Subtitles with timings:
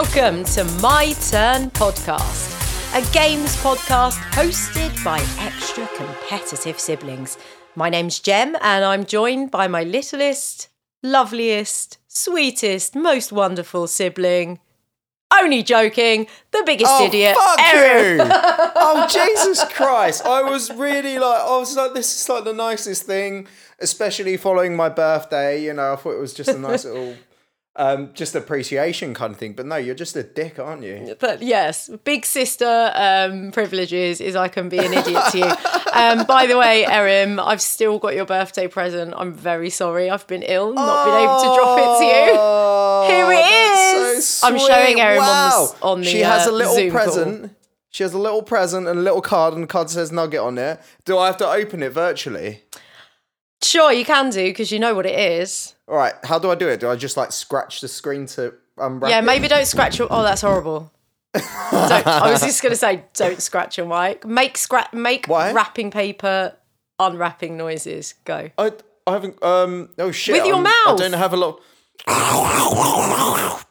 [0.00, 2.54] Welcome to My Turn Podcast,
[2.94, 7.36] a games podcast hosted by extra competitive siblings.
[7.74, 10.68] My name's Jem, and I'm joined by my littlest,
[11.02, 14.60] loveliest, sweetest, most wonderful sibling.
[15.36, 17.36] Only joking, the biggest Oh, idiot.
[17.36, 18.18] fuck Erin.
[18.18, 18.24] you!
[18.30, 20.24] oh, Jesus Christ.
[20.24, 23.48] I was really like, I was like, this is like the nicest thing,
[23.80, 25.60] especially following my birthday.
[25.60, 27.16] You know, I thought it was just a nice little,
[27.78, 29.54] um, just appreciation kind of thing.
[29.54, 31.16] But no, you're just a dick, aren't you?
[31.20, 35.52] But yes, big sister um, privileges is I can be an idiot to you.
[35.92, 39.14] Um, by the way, Erin, I've still got your birthday present.
[39.16, 40.10] I'm very sorry.
[40.10, 42.36] I've been ill, not been able to drop it to you.
[42.38, 44.28] Oh, Here it is.
[44.28, 45.00] so I'm showing.
[45.00, 47.00] Erin on the on the, She has uh, a little Zoom call.
[47.04, 47.54] present.
[47.90, 50.58] She has a little present and a little card, and the card says Nugget on
[50.58, 50.80] it.
[51.04, 52.62] Do I have to open it virtually?
[53.62, 55.74] Sure, you can do because you know what it is.
[55.88, 56.14] All right.
[56.24, 56.80] How do I do it?
[56.80, 59.22] Do I just like scratch the screen to unwrap Yeah, it?
[59.22, 60.08] maybe don't scratch your.
[60.10, 60.92] Oh, that's horrible.
[61.34, 64.26] I was just gonna say, don't scratch your mic.
[64.26, 64.92] Make scratch.
[64.92, 65.52] Make Why?
[65.52, 66.54] wrapping paper
[66.98, 68.14] unwrapping noises.
[68.24, 68.50] Go.
[68.58, 68.72] I,
[69.06, 69.42] I haven't.
[69.42, 69.90] Um.
[69.98, 70.34] Oh shit.
[70.34, 70.74] With your I'm- mouth.
[70.86, 71.60] I don't have a lot.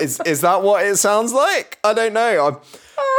[0.00, 1.78] is is that what it sounds like?
[1.84, 2.46] I don't know.
[2.46, 2.56] I'm.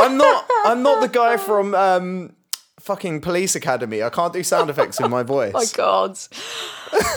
[0.02, 0.46] I'm not.
[0.66, 2.34] I'm not the guy from um.
[2.80, 4.02] Fucking police academy.
[4.02, 5.54] I can't do sound effects in my voice.
[5.56, 6.18] Oh God.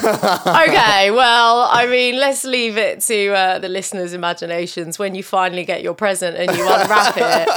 [0.04, 5.64] okay, well, I mean, let's leave it to uh, the listeners' imaginations when you finally
[5.64, 7.48] get your present and you unwrap it.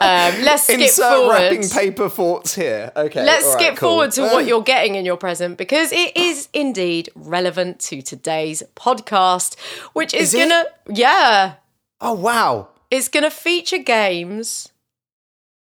[0.00, 1.32] Um, let's skip Insert forward.
[1.32, 2.92] wrapping paper thoughts here.
[2.94, 3.24] Okay.
[3.24, 3.88] Let's right, skip cool.
[3.90, 8.62] forward to what you're getting in your present because it is indeed relevant to today's
[8.76, 9.58] podcast,
[9.94, 11.54] which is, Is gonna, yeah,
[12.00, 12.68] Oh wow.
[12.90, 14.68] it's gonna feature games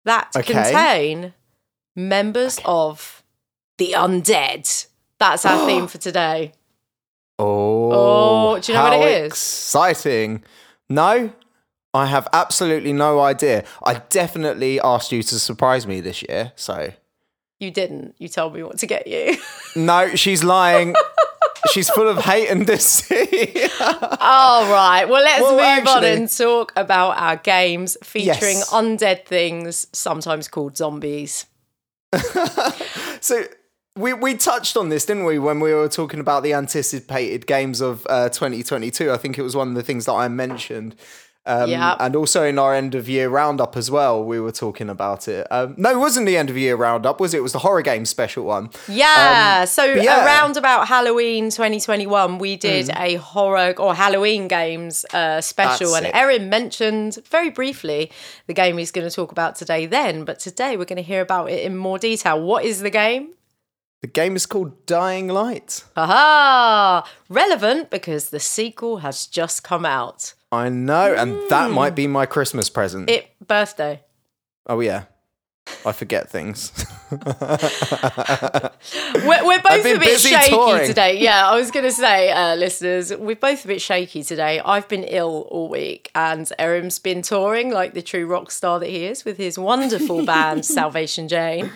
[0.05, 0.53] that Okay.
[0.55, 1.35] contain
[1.97, 3.23] members of
[3.79, 4.87] the undead.
[5.19, 6.53] That's our theme for today.
[7.39, 7.91] Oh.
[7.93, 9.27] Oh, do you know what it is?
[9.29, 10.43] Exciting.
[10.89, 11.33] No,
[11.95, 13.65] I have absolutely no idea.
[13.83, 16.93] I definitely asked you to surprise me this year, so
[17.59, 18.15] You didn't.
[18.19, 19.37] You told me what to get you.
[19.77, 20.95] no, she's lying.
[21.73, 23.71] she's full of hate and deceit.
[23.81, 25.05] All right.
[25.09, 28.71] Well, let's Well, move on and talk about our games featuring Yes.
[28.71, 31.47] undead things, sometimes called zombies.
[33.21, 33.45] so
[33.97, 37.81] we we touched on this, didn't we, when we were talking about the anticipated games
[37.81, 39.11] of uh, 2022?
[39.11, 40.97] I think it was one of the things that I mentioned.
[41.47, 41.97] Um, Yeah.
[41.99, 45.47] And also in our end of year roundup as well, we were talking about it.
[45.51, 47.39] Um, no, it wasn't the end of year roundup, was it?
[47.39, 48.69] It was the horror game special one.
[48.89, 49.65] Yeah.
[49.65, 50.25] so Um, but yeah.
[50.27, 53.01] around about Halloween 2021, we did Mm.
[53.01, 56.15] a horror or Halloween games uh, special, That's and it.
[56.15, 58.11] Erin mentioned very briefly
[58.47, 59.87] the game he's going to talk about today.
[59.87, 62.41] Then, but today we're going to hear about it in more detail.
[62.41, 63.31] What is the game?
[64.03, 65.85] The game is called Dying Light.
[65.95, 67.07] Aha!
[67.29, 70.33] Relevant because the sequel has just come out.
[70.51, 73.09] I know, and that might be my Christmas present.
[73.09, 73.13] Mm.
[73.13, 74.03] It birthday.
[74.67, 75.05] oh yeah,
[75.87, 76.73] I forget things.
[77.13, 77.19] We're,
[79.47, 80.87] we're both a bit shaky touring.
[80.87, 81.19] today.
[81.19, 84.61] Yeah, I was going to say, uh, listeners, we're both a bit shaky today.
[84.61, 88.89] I've been ill all week, and Erin's been touring like the true rock star that
[88.89, 91.71] he is with his wonderful band, Salvation Jane.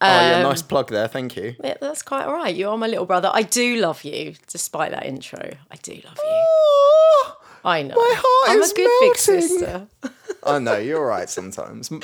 [0.00, 1.08] oh yeah, Um, nice plug there.
[1.08, 1.54] Thank you.
[1.62, 2.54] Yeah, that's quite all right.
[2.54, 3.30] You are my little brother.
[3.32, 5.50] I do love you, despite that intro.
[5.70, 6.22] I do love you.
[6.24, 7.94] Oh, I know.
[7.96, 9.48] my heart I'm is a good big melting.
[9.48, 9.86] sister.
[10.48, 11.90] I know you're right sometimes.
[11.90, 11.96] Uh,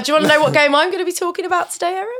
[0.00, 2.12] do you want to know what game I'm going to be talking about today, Erin?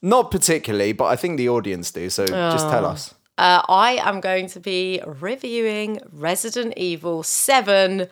[0.00, 2.10] Not particularly, but I think the audience do.
[2.10, 3.14] So just tell us.
[3.38, 8.08] Uh, I am going to be reviewing Resident Evil 7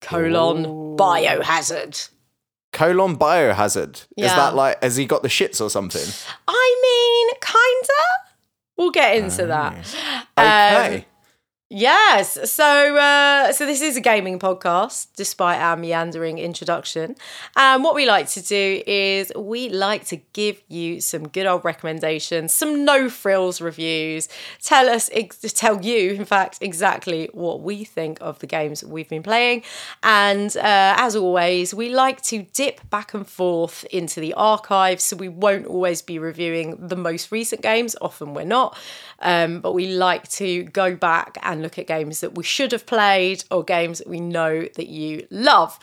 [0.00, 0.64] colon
[0.96, 2.10] Biohazard.
[2.72, 4.04] Colon biohazard.
[4.16, 6.04] Is that like has he got the shits or something?
[6.46, 8.02] I mean, kinda.
[8.76, 9.74] We'll get into that.
[10.36, 11.06] Um, Okay.
[11.70, 12.50] Yes.
[12.50, 17.14] So, uh, so this is a gaming podcast, despite our meandering introduction.
[17.58, 21.66] And what we like to do is we like to give you some good old
[21.66, 24.30] recommendations, some no frills reviews.
[24.62, 29.08] Tell us, ex- tell you, in fact, exactly what we think of the games we've
[29.10, 29.62] been playing.
[30.02, 35.16] And uh, as always, we like to dip back and forth into the archives, so
[35.16, 37.94] we won't always be reviewing the most recent games.
[38.00, 38.74] Often we're not.
[39.20, 42.86] Um, but we like to go back and look at games that we should have
[42.86, 45.78] played or games that we know that you love.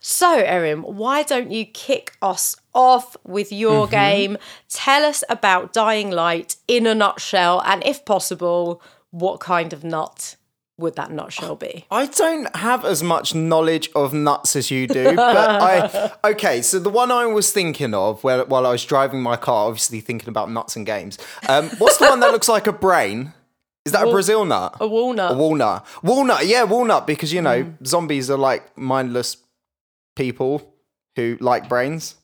[0.00, 4.36] So, Erin, why don't you kick us off with your game?
[4.68, 10.36] Tell us about Dying Light in a nutshell, and if possible, what kind of nut
[10.76, 11.86] would that nutshell be?
[11.90, 16.60] I don't have as much knowledge of nuts as you do, but I okay.
[16.62, 20.00] So the one I was thinking of while while I was driving my car, obviously
[20.00, 21.18] thinking about nuts and games.
[21.48, 23.32] Um, what's the one that looks like a brain?
[23.84, 24.76] Is that a Brazil nut?
[24.80, 25.32] A walnut.
[25.32, 25.86] A walnut.
[26.02, 29.36] Walnut, yeah, walnut, because you know, zombies are like mindless
[30.16, 30.72] people
[31.16, 32.14] who like brains.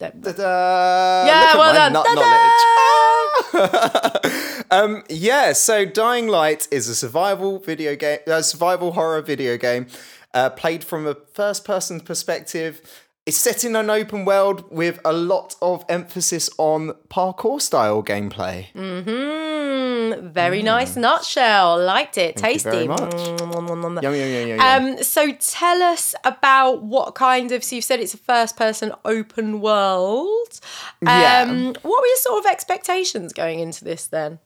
[0.00, 1.24] Ta-da!
[1.24, 1.92] yeah, well done.
[1.92, 4.34] nut knowledge.
[4.70, 9.86] um, yeah, so Dying Light is a survival video game, a survival horror video game,
[10.32, 12.80] uh, played from a first-person perspective.
[13.26, 18.66] It's set in an open world with a lot of emphasis on parkour style gameplay.
[18.74, 21.82] Mm, very nice nutshell.
[21.82, 22.36] Liked it.
[22.36, 22.68] Tasty.
[22.68, 23.00] very much.
[23.00, 24.02] Mm.
[24.02, 24.60] Yum, yum, yum.
[24.60, 27.64] Um, so tell us about what kind of.
[27.64, 30.60] So you've said it's a first-person open world.
[31.00, 31.44] Um, Yeah.
[31.80, 34.38] What were your sort of expectations going into this then?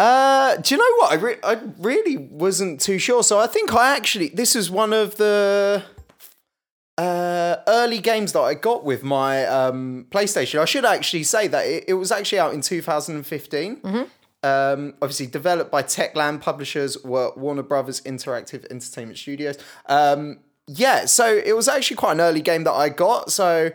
[0.00, 1.12] Uh, do you know what?
[1.12, 3.22] I, re- I really wasn't too sure.
[3.22, 5.82] So I think I actually this is one of the
[6.96, 10.58] uh, early games that I got with my um, PlayStation.
[10.58, 13.80] I should actually say that it, it was actually out in 2015.
[14.42, 16.40] Um, obviously developed by Techland.
[16.40, 19.58] Publishers were Warner Brothers Interactive Entertainment Studios.
[19.84, 23.30] Um, yeah, so it was actually quite an early game that I got.
[23.30, 23.70] So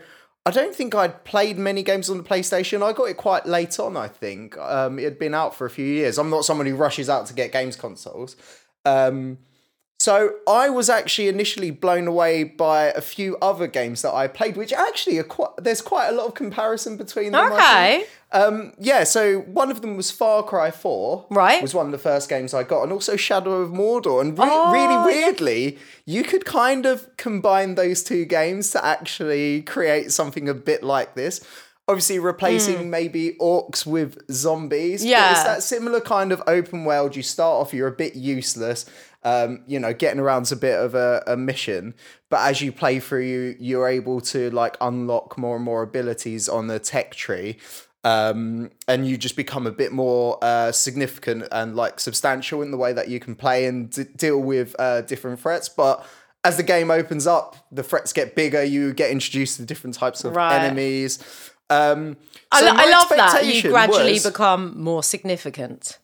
[0.48, 2.84] I don't think I'd played many games on the PlayStation.
[2.84, 4.56] I got it quite late on, I think.
[4.60, 6.20] Um, it had been out for a few years.
[6.20, 8.36] I'm not someone who rushes out to get games consoles.
[8.86, 9.40] Um,
[10.00, 14.58] so I was actually initially blown away by a few other games that I played,
[14.58, 17.52] which actually are quite, there's quite a lot of comparison between them.
[17.54, 18.06] Okay.
[18.32, 21.28] Um, yeah, so one of them was Far Cry 4.
[21.30, 21.62] Right.
[21.62, 24.20] Was one of the first games I got, and also Shadow of Mordor.
[24.20, 29.62] And re- Oh, really weirdly, you could kind of combine those two games to actually
[29.62, 31.40] create something a bit like this.
[31.88, 35.02] Obviously, replacing maybe orcs with zombies.
[35.04, 35.10] but.
[35.10, 35.32] Yeah.
[35.32, 37.16] it's that similar kind of open world.
[37.16, 38.86] You start off, you're a bit useless.
[39.26, 41.96] Um, you know, getting around's a bit of a, a mission,
[42.30, 46.48] but as you play through, you you're able to like unlock more and more abilities
[46.48, 47.58] on the tech tree,
[48.04, 52.78] um, and you just become a bit more uh, significant and like substantial in the
[52.78, 55.70] way that you can play and d- deal with uh, different threats.
[55.70, 56.06] But
[56.44, 58.64] as the game opens up, the threats get bigger.
[58.64, 60.56] You get introduced to different types of Right.
[60.62, 61.18] enemies.
[61.72, 62.18] Um,
[62.52, 63.44] I, so lo- I love that.
[63.44, 65.98] You gradually was- become more significant.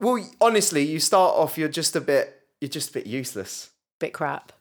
[0.00, 3.70] well, honestly, you start off, you're just a bit, you're just a bit useless.
[4.00, 4.52] Bit crap.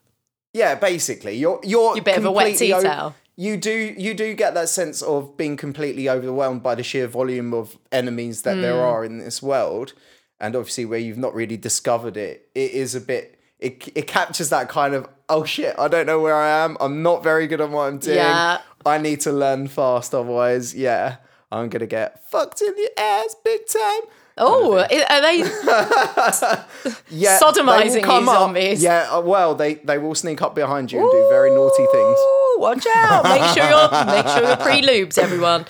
[0.54, 3.16] Yeah, basically, you're you're You're a bit of a wet o- tea-towel.
[3.36, 7.54] you do you do get that sense of being completely overwhelmed by the sheer volume
[7.54, 8.90] of enemies that there Hmm.
[8.92, 9.94] are in this world,
[10.40, 13.40] and obviously where you've not really discovered it, it is a bit.
[13.60, 17.02] It, it captures that kind of oh shit I don't know where I am I'm
[17.02, 18.60] not very good at what I'm doing Yeah.
[18.86, 21.16] I need to learn fast otherwise yeah
[21.50, 24.02] I'm gonna get fucked in the ass big time
[24.36, 25.38] Oh, are they?
[27.10, 28.82] yeah Sodomising they come up- zombies.
[28.82, 32.18] yeah uh, well they they will sneak up behind you and do very naughty things
[32.20, 33.24] Ooh, watch out!
[33.24, 35.66] Make sure you're make sure you're pre-lubes, everyone.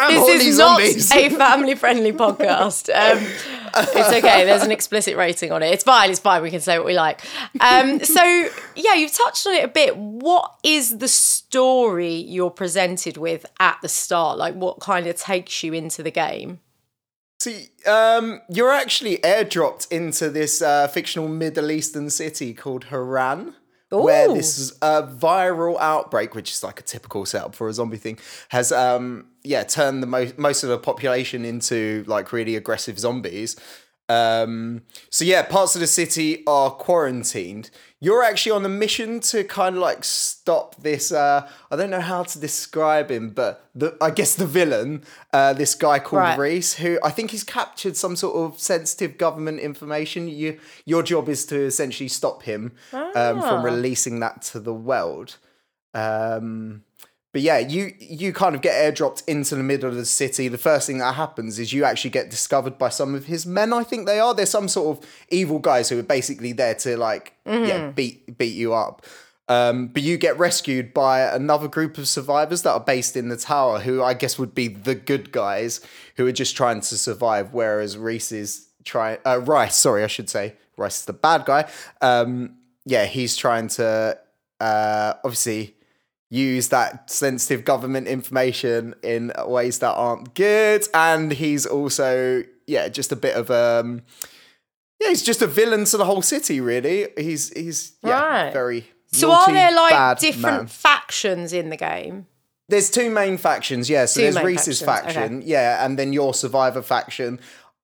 [0.00, 2.88] Damn This horny is not a family-friendly podcast.
[2.88, 3.22] Um,
[3.74, 4.44] it's okay.
[4.44, 5.72] There's an explicit rating on it.
[5.72, 6.10] It's fine.
[6.10, 6.42] It's fine.
[6.42, 7.20] We can say what we like.
[7.60, 8.22] Um, so
[8.76, 9.96] yeah, you've touched on it a bit.
[9.96, 14.38] What is the story you're presented with at the start?
[14.38, 16.60] Like, what kind of takes you into the game?
[17.40, 23.54] See, um, you're actually airdropped into this uh, fictional Middle Eastern city called Harran.
[23.90, 24.34] Where Ooh.
[24.34, 28.18] this uh, viral outbreak, which is like a typical setup for a zombie thing,
[28.50, 33.56] has um yeah turned the most most of the population into like really aggressive zombies.
[34.10, 37.70] Um, so yeah, parts of the city are quarantined.
[38.02, 41.12] You're actually on a mission to kind of like stop this.
[41.12, 45.52] Uh, I don't know how to describe him, but the I guess the villain, uh,
[45.52, 46.38] this guy called Right.
[46.38, 50.28] Reese, who I think he's captured some sort of sensitive government information.
[50.28, 53.40] You, your job is to essentially stop him um, Ah.
[53.48, 55.36] from releasing that to the world.
[55.94, 56.82] Um,
[57.32, 60.48] but yeah, you you kind of get airdropped into the middle of the city.
[60.48, 63.72] The first thing that happens is you actually get discovered by some of his men.
[63.72, 64.34] I think they are.
[64.34, 68.54] They're some sort of evil guys who are basically there to like yeah beat beat
[68.54, 69.04] you up.
[69.48, 73.36] Um, but you get rescued by another group of survivors that are based in the
[73.36, 75.80] tower, who I guess would be the good guys
[76.16, 79.18] who are just trying to survive, whereas Reese is trying.
[79.26, 81.68] Uh, Rice, sorry, I should say Rice is the bad guy.
[82.00, 84.18] Um, yeah, he's trying to
[84.60, 85.74] uh, obviously
[86.30, 93.10] use that sensitive government information in ways that aren't good and he's also yeah just
[93.10, 94.02] a bit of um
[95.00, 98.52] yeah he's just a villain to the whole city really he's he's yeah Right.
[98.52, 100.66] very So, naughty, are there like different man.
[100.68, 102.26] factions in the game?
[102.68, 106.32] there's two main factions yeah so Two there's reese's factions, faction yeah and then your
[106.32, 107.40] survivor faction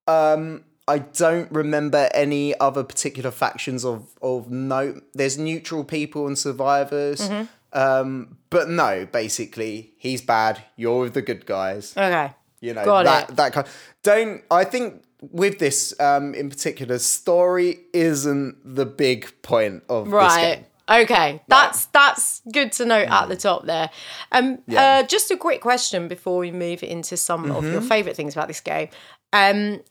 [0.07, 5.03] um I don't remember any other particular factions of of note.
[5.15, 7.23] There's neutral people and survivors.
[7.29, 7.47] Mm-hmm.
[7.77, 10.63] Um, but no, basically, he's bad.
[10.77, 11.95] You're with the good guys.
[11.97, 12.33] Okay.
[12.61, 13.37] You know Got that it.
[13.37, 13.67] that kind.
[14.03, 20.13] Don't I think with this um, in particular, story isn't the big point of this
[20.15, 20.67] Right.
[20.89, 23.91] Okay, that's that's good to note at the top there.
[24.33, 25.01] Um, Yeah.
[25.01, 28.47] uh, just a quick question before we move into some of your favorite things about
[28.49, 28.89] this game.
[29.33, 29.83] Um,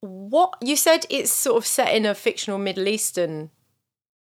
[0.00, 3.50] what you said it's sort of set in a fictional Middle Eastern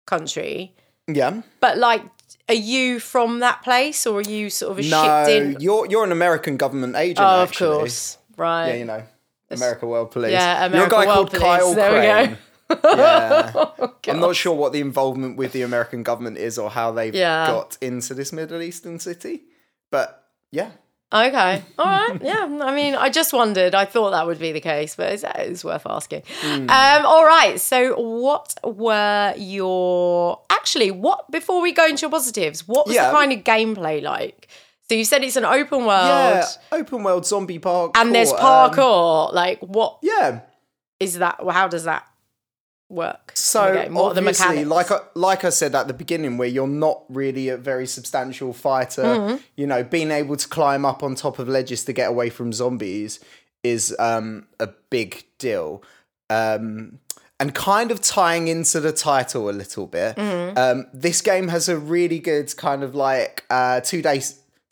[0.07, 0.75] country,
[1.07, 1.43] Yeah.
[1.61, 2.03] but like,
[2.49, 5.61] are you from that place or are you sort of a No, shipped in?
[5.61, 7.21] you're you're an American government agent.
[7.21, 7.77] Oh, of actually.
[7.79, 8.69] course, right?
[8.69, 9.03] Yeah, you know,
[9.51, 10.33] America World Police.
[10.33, 11.43] Yeah, You're a America guy World called Police.
[11.45, 12.27] Kyle There.
[12.27, 12.39] Crane.
[12.85, 13.53] yeah.
[13.77, 17.15] Oh, I'm not sure what the involvement with the American government is or how they've
[17.15, 17.47] Yeah.
[17.47, 19.43] got into this Middle Eastern city,
[19.91, 20.71] but yeah.
[21.15, 21.63] Okay.
[21.79, 22.21] All right.
[22.23, 22.59] Yeah.
[22.63, 23.75] I mean, I just wondered.
[23.75, 26.23] I thought that would be the case, but it's, it's worth asking.
[26.41, 26.69] Hmm.
[26.69, 27.61] Um, all right.
[27.61, 30.91] So, what were your actually?
[30.91, 32.67] What before we go into your positives?
[32.67, 33.09] What was Yeah.
[33.11, 34.49] the kind of gameplay like?
[34.89, 37.93] So you said it's an open world, Yeah, open world zombie park.
[37.97, 39.33] and there's um, parkour.
[39.33, 40.41] like, what yeah.
[41.01, 41.37] is that?
[41.49, 42.07] How does that
[42.95, 43.33] work?
[43.35, 43.95] So game?
[43.95, 47.49] what the obviously, like I, like I said at the beginning, where you're not really
[47.51, 49.37] a very substantial fighter, Mm-hmm.
[49.57, 52.53] you know, being able to climb up on top of ledges to get away from
[52.53, 53.21] zombies
[53.63, 55.83] is um, a big deal.
[56.31, 56.99] Um,
[57.41, 60.57] and kind of tying into the title a little bit, Mm-hmm.
[60.57, 64.23] um, this game has a really good kind of like uh, two day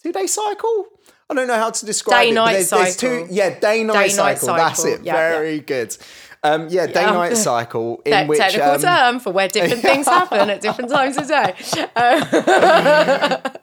[0.03, 0.87] two day cycle.
[1.29, 2.27] I don't know how to describe it.
[2.29, 3.27] Day-night there's, there's cycle.
[3.27, 4.55] two, yeah, day night Day-night cycle.
[4.55, 5.03] That's it.
[5.03, 5.29] Yeah, yeah.
[5.31, 5.97] Very good.
[6.45, 10.07] Um, yeah, day night cycle in Te- which technical um, term for where different things
[10.19, 11.55] happen at different times of day.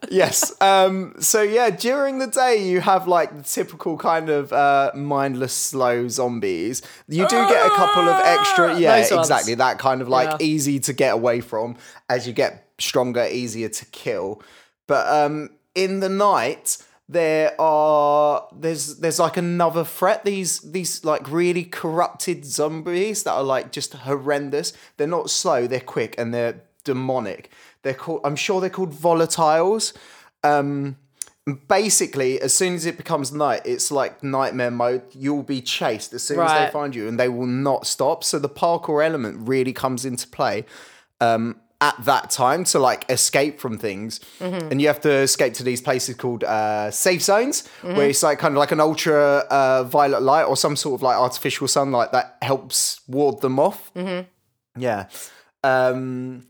[0.10, 0.60] yes.
[0.62, 5.54] Um, so yeah, during the day you have like the typical kind of uh, mindless,
[5.54, 6.82] slow zombies.
[7.08, 9.28] You do get a couple of extra, yeah, Those ones.
[9.30, 10.46] exactly that kind of like Yeah.
[10.48, 11.76] easy to get away from
[12.10, 14.42] as you get stronger, easier to kill.
[14.88, 16.78] But um, in the night
[17.12, 20.24] there are there's there's like another threat.
[20.24, 24.74] These these like really corrupted zombies that are like just horrendous.
[24.98, 27.50] They're not slow they're quick and they're demonic.
[27.82, 29.94] They're called i'm sure they're called volatiles.
[30.44, 30.98] Um
[31.68, 35.02] basically as soon as it becomes night it's like nightmare mode.
[35.14, 38.24] You'll be chased as soon as they find you and they will not stop.
[38.24, 40.64] So the parkour element really comes into play.
[41.20, 45.64] Um at that time to like escape from things and you have to escape to
[45.64, 49.84] these places called uh, safe zones where it's like kind of like an ultra uh,
[49.86, 53.92] violet light or some sort of like artificial sunlight that helps ward them off
[54.78, 55.08] yeah
[55.64, 56.46] um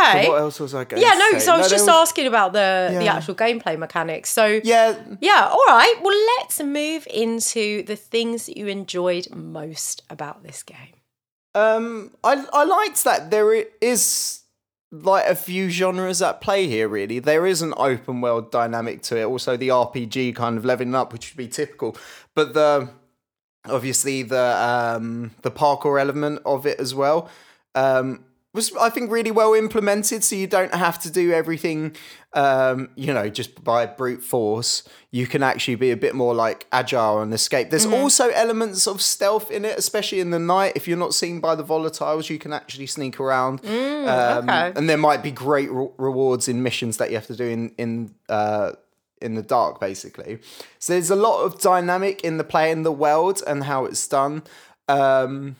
[0.00, 0.28] okay.
[0.28, 1.38] what else was i going Yeah, no, say?
[1.38, 4.30] so I was there just asking about the the actual gameplay mechanics.
[4.30, 5.94] So yeah yeah, all right.
[6.02, 10.94] Well, let's move into the things that you enjoyed most about this game.
[11.54, 14.40] Um, I I liked that there is
[14.90, 16.88] like a few genres at play here.
[16.88, 19.24] Really, there is an open world dynamic to it.
[19.24, 21.96] Also, the RPG kind of leveling up, which would be typical,
[22.34, 22.88] but the
[23.66, 24.56] obviously the
[24.96, 27.28] um the parkour element of it as well.
[27.74, 31.96] Um, was I think really well implemented, so you don't have to do everything,
[32.32, 34.88] um, you know, just by brute force.
[35.10, 37.70] You can actually be a bit more like agile and escape.
[37.70, 40.72] There's also elements of stealth in it, especially in the night.
[40.76, 43.60] If you're not seen by the volatiles, you can actually sneak around.
[43.66, 44.72] um, okay.
[44.76, 47.72] And there might be great re- rewards in missions that you have to do in
[47.76, 48.72] in uh,
[49.20, 50.38] in the dark, basically.
[50.78, 54.06] So there's a lot of dynamic in the play in the world and how it's
[54.06, 54.42] done.
[54.88, 55.56] Um,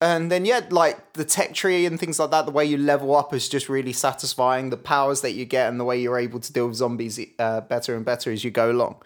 [0.00, 3.14] and then yeah, like the tech tree and things like that, the way you level
[3.16, 4.70] up is just really satisfying.
[4.70, 7.62] The powers that you get and the way you're able to deal with zombies uh,
[7.62, 8.96] better and better as you go along.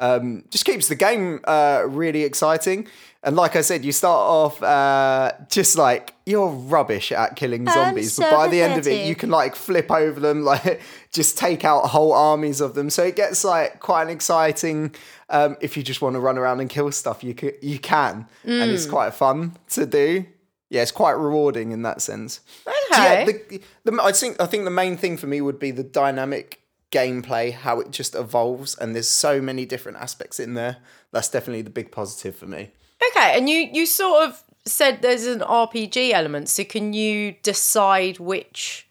[0.00, 2.88] Um, just keeps the game uh, really exciting.
[3.22, 8.12] And like I said, you start off uh, just like you're rubbish at killing zombies,
[8.12, 11.38] so but by the end of it, you can like flip over them, like just
[11.38, 12.90] take out whole armies of them.
[12.90, 14.94] So it gets like quite an exciting.
[15.30, 18.26] Um, if you just want to run around and kill stuff, you can, you can,
[18.44, 18.74] and Mm.
[18.74, 20.26] it's quite fun to do.
[20.74, 22.40] Yeah, it's quite rewarding in that sense.
[22.64, 23.02] So Okay.
[23.02, 25.84] yeah, the, the, I think I think the main thing for me would be the
[25.84, 30.76] dynamic gameplay, how it just evolves, and there's so many different aspects in there.
[31.12, 32.72] That's definitely the big positive for me.
[33.10, 38.18] Okay, and you you sort of said there's an RPG element, so can you decide
[38.18, 38.88] which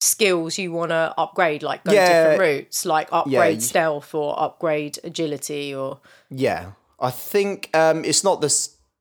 [0.00, 2.06] skills you want to upgrade, like go Yeah.
[2.06, 6.00] different routes, like upgrade you- stealth or upgrade agility or
[6.30, 8.48] Yeah, I think um, it's not the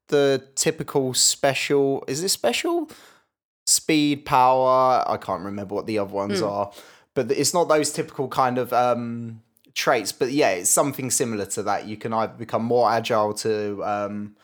[0.08, 2.04] the typical special.
[2.08, 2.90] Is it special?
[3.66, 5.04] Speed, power.
[5.08, 6.72] I can't remember what the other ones are,
[7.14, 9.42] but it's not those typical kind of um,
[9.74, 10.12] traits.
[10.12, 11.86] But yeah, it's something similar to that.
[11.86, 13.84] You can either become more agile to.
[13.84, 14.36] Um,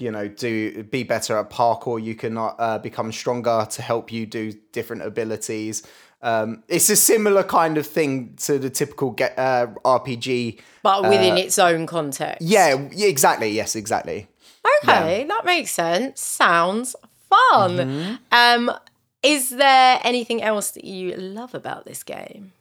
[0.00, 2.00] you know, do be better at parkour.
[2.00, 5.82] You can uh, become stronger to help you do different abilities.
[6.22, 10.60] Um, it's a similar kind of thing to the typical ge- uh, RPG.
[10.82, 12.42] But within its own context.
[12.42, 13.50] Yeah, exactly.
[13.50, 14.28] Yes, exactly.
[14.84, 16.20] Okay, that makes sense.
[16.20, 16.94] Sounds
[17.28, 17.76] fun.
[17.76, 18.14] Mm-hmm.
[18.32, 18.72] Um,
[19.22, 22.52] is there anything else that you love about this game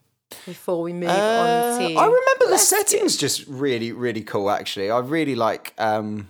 [0.45, 1.85] before we move on Uh, to?
[1.95, 4.49] I remember the settings just really, really cool.
[4.49, 6.29] Actually, I really like um,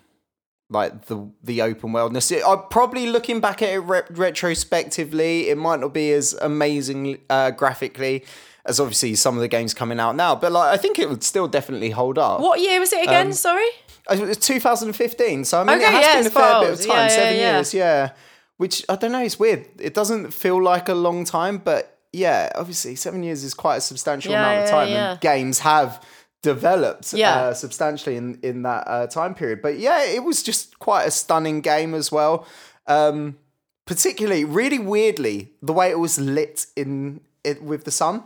[0.70, 2.32] like the the open worldness.
[2.32, 7.20] It, I probably looking back at it re- retrospectively, it might not be as amazing
[7.30, 8.26] uh, graphically
[8.66, 11.24] as obviously some of the games coming out now, but like I think it would
[11.24, 12.42] still definitely hold up.
[12.42, 13.32] What year was it again?
[13.32, 13.70] Sorry.
[14.10, 16.70] Uh, It was 2015, so I mean, Okay, it has yeah, been a fair bit
[16.80, 17.56] of time, Yeah, seven yeah.
[17.56, 18.10] years, yeah.
[18.58, 19.66] Which I don't know, it's weird.
[19.80, 23.82] It doesn't feel like a long time, but yeah, obviously, seven years is quite a
[23.82, 26.02] substantial amount of time, and games have
[26.42, 27.36] developed Yeah.
[27.50, 29.62] uh, substantially in in that uh, time period.
[29.62, 32.48] But yeah, it was just quite a stunning game as well.
[32.88, 33.38] Um,
[33.86, 38.24] particularly, really weirdly, the way it was lit in it with the sun.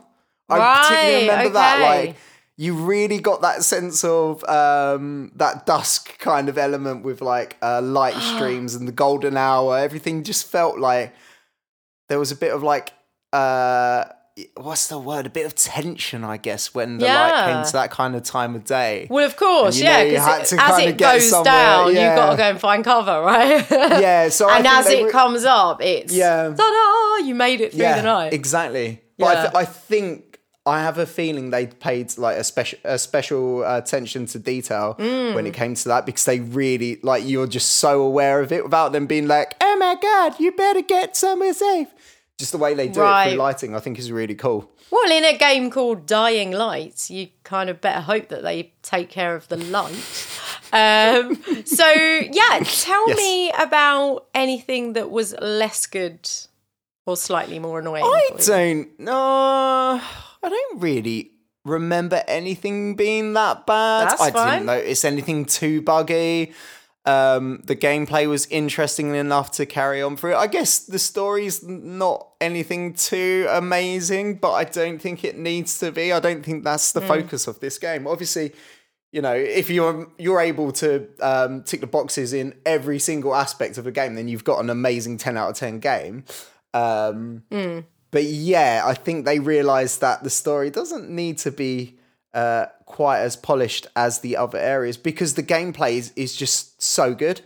[0.50, 2.16] I particularly Right, remember that, like
[2.62, 7.82] you really got that sense of um, that dusk kind of element with like uh,
[7.82, 9.77] light streams and the golden hour.
[9.80, 11.12] Everything just felt like
[12.10, 12.94] there was a bit of like
[13.34, 14.03] uh,
[14.58, 15.25] what's the word?
[15.25, 17.53] A bit of tension, I guess, when the light Yeah.
[17.53, 19.08] came to that kind of time of day.
[19.10, 20.12] Well, of course, And you know yeah.
[20.12, 22.08] you had Because to as it get goes somewhere, down, yeah.
[22.10, 23.65] you've got to go and find cover, right?
[23.72, 26.53] yeah, so and as it re- comes up, it's Yeah.
[26.56, 27.25] ta-da!
[27.25, 28.34] You made it through the night.
[28.34, 29.01] Exactly.
[29.18, 30.31] But I, th- I think
[30.65, 34.96] I have a feeling they paid like a special a special uh, attention to detail
[35.00, 35.34] Mm.
[35.34, 38.63] when it came to that because they really like you're just so aware of it
[38.63, 41.88] without them being like, oh my god, you better get somewhere safe.
[42.38, 43.30] Just the way they do it Right.
[43.30, 44.70] through lighting, I think is really cool.
[44.91, 49.10] Well, in a game called Dying Light, you kind of better hope that they take
[49.10, 50.27] care of the light.
[50.74, 53.18] Um, so, yeah, tell Yes.
[53.18, 56.30] me about anything that was less good
[57.06, 58.06] or slightly more annoying.
[58.06, 60.00] I don't know.
[60.44, 61.32] I don't really
[61.64, 64.10] remember anything being that bad.
[64.10, 64.51] That's I fine.
[64.51, 66.54] didn't notice anything too buggy.
[67.04, 70.36] Um, the gameplay was interesting enough to carry on through.
[70.36, 75.92] I guess the story's not anything too amazing, but I don't think it needs to
[75.92, 76.14] be.
[76.14, 78.06] I don't think that's the focus of this game.
[78.06, 78.54] Obviously,
[79.12, 83.80] you know, if you're you're able to um, tick the boxes in every single aspect
[83.80, 86.24] of a game, then you've got an amazing ten out of ten game.
[86.74, 87.44] Um,
[88.12, 91.98] But yeah, I think they realised that the story doesn't need to be
[92.34, 97.14] uh, quite as polished as the other areas because the gameplay is, is just so
[97.14, 97.42] good.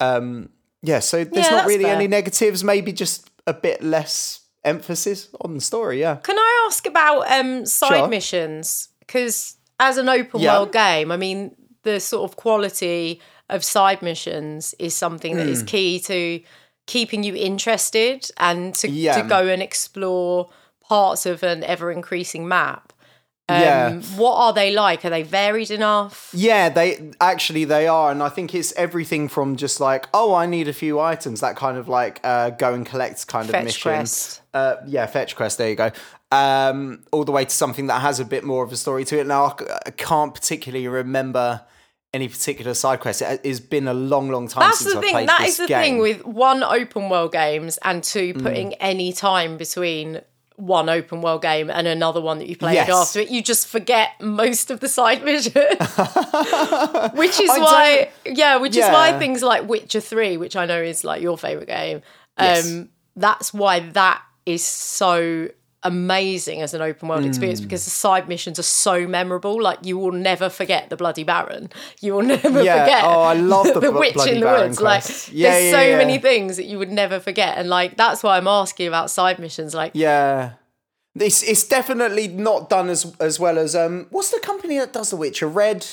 [0.00, 0.50] Um,
[0.82, 1.94] yeah, so there's Yeah, not really fair.
[1.96, 2.62] any negatives.
[2.64, 6.00] Maybe just a bit less emphasis on the story.
[6.00, 6.16] Yeah.
[6.16, 8.08] Can I ask about um, side Sure.
[8.08, 8.88] missions?
[9.00, 10.54] Because as an open Yeah.
[10.58, 15.52] world game, I mean, the sort of quality of side missions is something that Hmm.
[15.52, 16.40] is key to
[16.88, 19.22] keeping you interested and to, Yeah.
[19.22, 20.48] to go and explore
[20.88, 22.92] parts of an ever increasing map.
[23.50, 23.94] Um, Yeah.
[24.16, 25.04] What are they like?
[25.04, 26.30] Are they varied enough?
[26.34, 30.46] Yeah, they actually they are, and I think it's everything from just like, oh, I
[30.46, 33.64] need a few items, that kind of like uh, go and collect kind of Fetch
[33.64, 33.90] mission.
[33.90, 34.42] quest.
[34.52, 35.56] Uh, yeah, fetch quest.
[35.58, 35.90] There you go.
[36.30, 39.18] Um, all the way to something that has a bit more of a story to
[39.18, 39.26] it.
[39.26, 41.62] Now I can't particularly remember
[42.18, 43.22] any particular side quest.
[43.22, 45.10] It has been a long, long time That's since the I thing.
[45.12, 45.78] played That this is the game.
[45.78, 45.82] Mm.
[45.84, 50.20] thing with one open world games and two putting any time between
[50.56, 52.90] one open world game and another one that you played Yes.
[52.90, 53.30] after it.
[53.30, 55.54] You just forget most of the side missions.
[57.14, 60.82] which is I why, yeah, which is why things like Witcher Three, which I know
[60.82, 62.02] is like your favorite game.
[62.38, 62.66] Yes.
[62.70, 65.48] Um, that's why that is so
[65.84, 67.28] amazing as an open world Mm.
[67.28, 69.60] experience because the side missions are so memorable.
[69.62, 71.70] Like you will never forget the bloody Baron.
[72.00, 72.84] You will never Yeah.
[72.84, 73.04] forget.
[73.04, 74.78] Oh, I love the the Blo- witch in the Baron woods.
[74.78, 75.28] quest.
[75.28, 78.22] Like Yeah, there's yeah, so many things that you would never forget, and like that's
[78.22, 79.74] why I'm asking about side missions.
[79.74, 80.52] Like Yeah.
[81.14, 85.10] It's, it's definitely not done as as well as um what's the company that does
[85.10, 85.48] The Witcher?
[85.48, 85.84] Red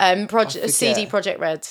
[0.00, 0.70] um, project.
[0.70, 1.66] CD Projekt Red.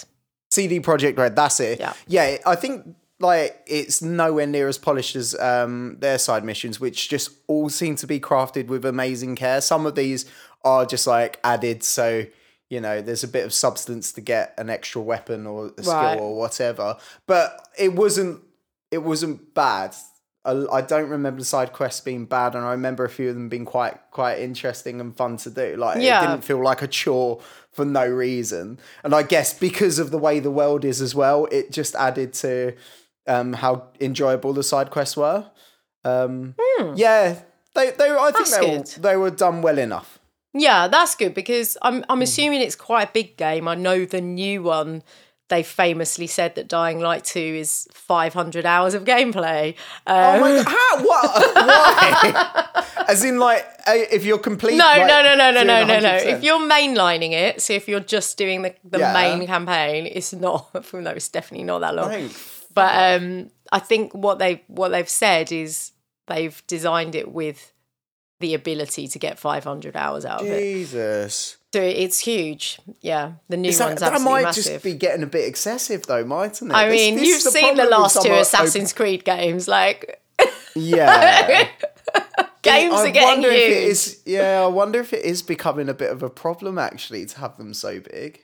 [0.52, 1.80] CD Projekt Red, that's it.
[1.80, 1.94] Yeah.
[2.08, 7.10] Yeah, I think like it's nowhere near as polished as um their side missions, which
[7.10, 9.62] just all seem to be crafted with amazing care.
[9.62, 10.26] Some of these
[10.64, 12.26] are just like added so
[12.70, 15.94] you know there's a bit of substance to get an extra weapon or a skill
[15.94, 16.20] Right.
[16.20, 16.98] or whatever.
[17.26, 18.42] But it wasn't
[18.92, 19.96] it wasn't bad.
[20.46, 23.36] I, I don't remember the side quests being bad, and I remember a few of
[23.36, 25.76] them being quite quite interesting and fun to do.
[25.76, 26.24] Like Yeah.
[26.24, 28.80] it didn't feel like a chore for no reason.
[29.04, 32.34] And I guess because of the way the world is as well, it just added
[32.34, 32.74] to
[33.28, 35.46] um, how enjoyable the side quests were.
[36.04, 36.56] Um,
[36.96, 37.40] Yeah,
[37.76, 38.52] they they I think Hmm.
[38.52, 40.20] That's they were, they were done well enough.
[40.54, 42.04] Yeah, that's good because I'm Hmm.
[42.12, 43.68] I'm assuming it's quite a big game.
[43.68, 45.04] I know the new one
[45.50, 49.76] they famously said that Dying Light 2 is 500 hours of gameplay.
[50.06, 50.68] Oh Um, my god!
[50.68, 51.06] How?
[51.06, 51.56] What?
[51.56, 52.84] Why?
[53.08, 54.76] As in, like, if you're complete.
[54.76, 56.16] no, like, no, no, no, no, no, no, no.
[56.16, 59.14] If you're mainlining it, so if you're just doing the, the Yeah.
[59.14, 60.68] main campaign, it's not.
[60.94, 62.30] No, it's definitely not that long.
[62.78, 65.92] But um, I think what they what they've said is
[66.28, 67.74] they've designed it with
[68.40, 70.60] the ability to get 500 hours out of it.
[70.62, 71.58] Jesus.
[71.74, 72.80] So it's huge.
[73.02, 74.64] Yeah, the new that, one's that absolutely might massive.
[74.74, 76.76] just be getting a bit excessive, though, mightn't it?
[76.76, 79.68] I mean, this you've is the seen the last two Assassin's Creed games.
[79.68, 80.22] Like
[80.76, 81.68] Yeah.
[82.62, 83.90] games I are getting wonder if it huge.
[83.92, 84.22] is.
[84.26, 87.58] Yeah, I wonder if it is becoming a bit of a problem actually to have
[87.58, 88.44] them so big.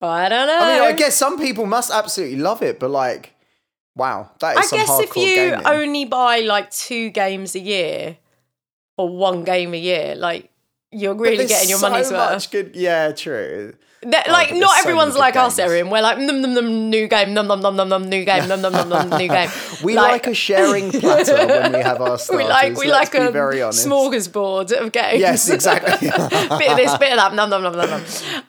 [0.00, 0.58] I don't know.
[0.60, 3.33] I mean, I guess some people must absolutely love it, but like,
[3.96, 5.66] wow, that is I guess if you gaming.
[5.66, 8.18] only buy like two games a year
[8.96, 10.50] or one game a year, like
[10.90, 12.50] you're really getting your so money's worth.
[12.50, 13.74] Good, yeah, true.
[14.10, 15.58] That- Oh, like but not so everyone's like us.
[15.58, 15.90] Erin.
[15.90, 18.60] We're like num num num new game, num num num num num new game, num
[18.62, 19.50] num num num new game.
[19.84, 22.44] We like, a sharing platter when we have our starters.
[22.44, 23.86] we like we like a very honest.
[23.86, 25.20] smorgasbord of games.
[25.20, 26.08] Yes, exactly.
[26.08, 27.34] bit of this, bit of that.
[27.34, 28.02] Num num num num num.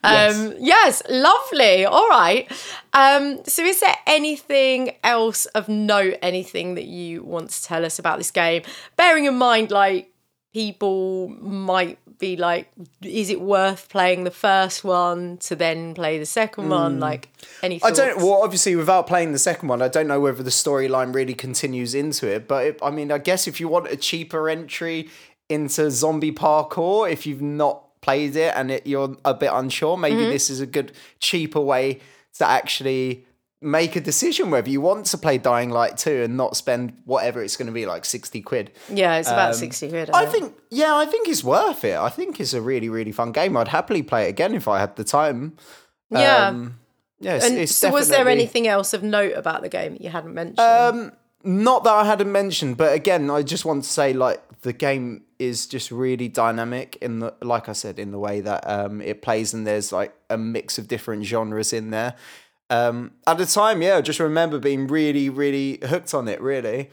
[0.04, 1.02] Um, yes.
[1.10, 1.86] lovely.
[1.86, 2.50] All right.
[2.94, 6.16] Um, so, is there anything else of note?
[6.22, 8.62] Anything that you want to tell us about this game?
[8.96, 10.12] Bearing in mind, like
[10.56, 16.26] people might be like, is it worth playing the first one to then play the
[16.26, 16.98] second one?
[16.98, 17.28] Like
[17.62, 17.80] any?
[17.80, 17.88] Hmm.
[17.88, 18.18] I don't.
[18.20, 21.94] Well, obviously, without playing the second one, I don't know whether the storyline really continues
[21.94, 22.48] into it.
[22.48, 25.10] But it, I mean, I guess if you want a cheaper entry
[25.50, 30.22] into zombie parkour, if you've not played it and it, you're a bit unsure, maybe
[30.22, 30.30] Mm-hmm.
[30.30, 32.00] this is a good cheaper way
[32.38, 33.26] to actually
[33.66, 37.42] make a decision whether you want to play Dying Light 2 and not spend whatever
[37.44, 38.72] it's going to be like 60 quid.
[38.90, 40.12] Yeah, it's about Um, sixty quid.
[40.14, 41.96] I think, yeah, I think it's worth it.
[41.98, 43.58] I think it's a really, really fun game.
[43.58, 45.58] I'd happily play it again if I had the time.
[46.10, 46.48] Yeah.
[46.48, 46.80] Um,
[47.20, 50.02] yeah, it's, and it's so, was there anything else of note about the game that
[50.02, 50.60] you hadn't mentioned?
[50.60, 51.12] Um,
[51.44, 55.24] not that I hadn't mentioned, but again, I just want to say like the game
[55.40, 59.22] is just really dynamic in the like I said in the way that um it
[59.22, 62.16] plays and there's like a mix of different genres in there.
[62.70, 66.42] Um, at the time, yeah, I just remember being really, really hooked on it.
[66.42, 66.90] Really,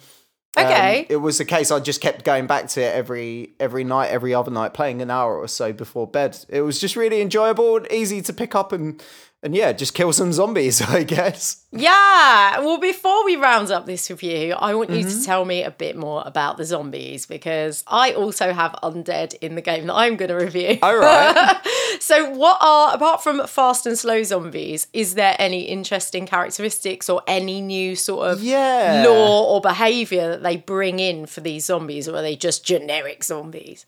[0.57, 1.07] Um, okay.
[1.09, 1.71] it was the case.
[1.71, 5.11] I just kept going back to it every every night, every other night, playing an
[5.11, 6.39] hour or so before bed.
[6.49, 9.03] It was just really enjoyable and easy to pick up and
[9.43, 10.81] and yeah, just kill some zombies.
[10.89, 11.65] I guess.
[11.73, 12.61] Yeah.
[12.61, 15.21] Well, before we round up this review, I want you Mm-hmm.
[15.21, 19.55] to tell me a bit more about the zombies because I also have undead in
[19.55, 20.79] the game that I'm going to review.
[20.83, 21.57] All right.
[22.01, 27.23] so, what are, apart from fast and slow zombies, is there any interesting characteristics or
[27.27, 29.03] any new sort of Yeah.
[29.07, 33.25] lore or behavior that they bring in for these zombies, or are they just generic
[33.25, 33.87] zombies?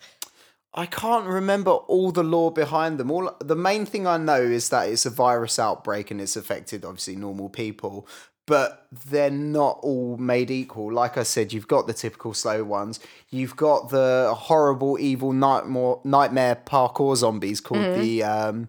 [0.76, 3.10] I can't remember all the lore behind them.
[3.10, 6.84] All the main thing I know is that it's a virus outbreak and it's affected
[6.84, 8.08] obviously normal people,
[8.46, 10.92] but they're not all made equal.
[10.92, 12.98] Like I said, you've got the typical slow ones.
[13.30, 18.00] You've got the horrible, evil nightmare nightmare parkour zombies called mm-hmm.
[18.00, 18.68] the um.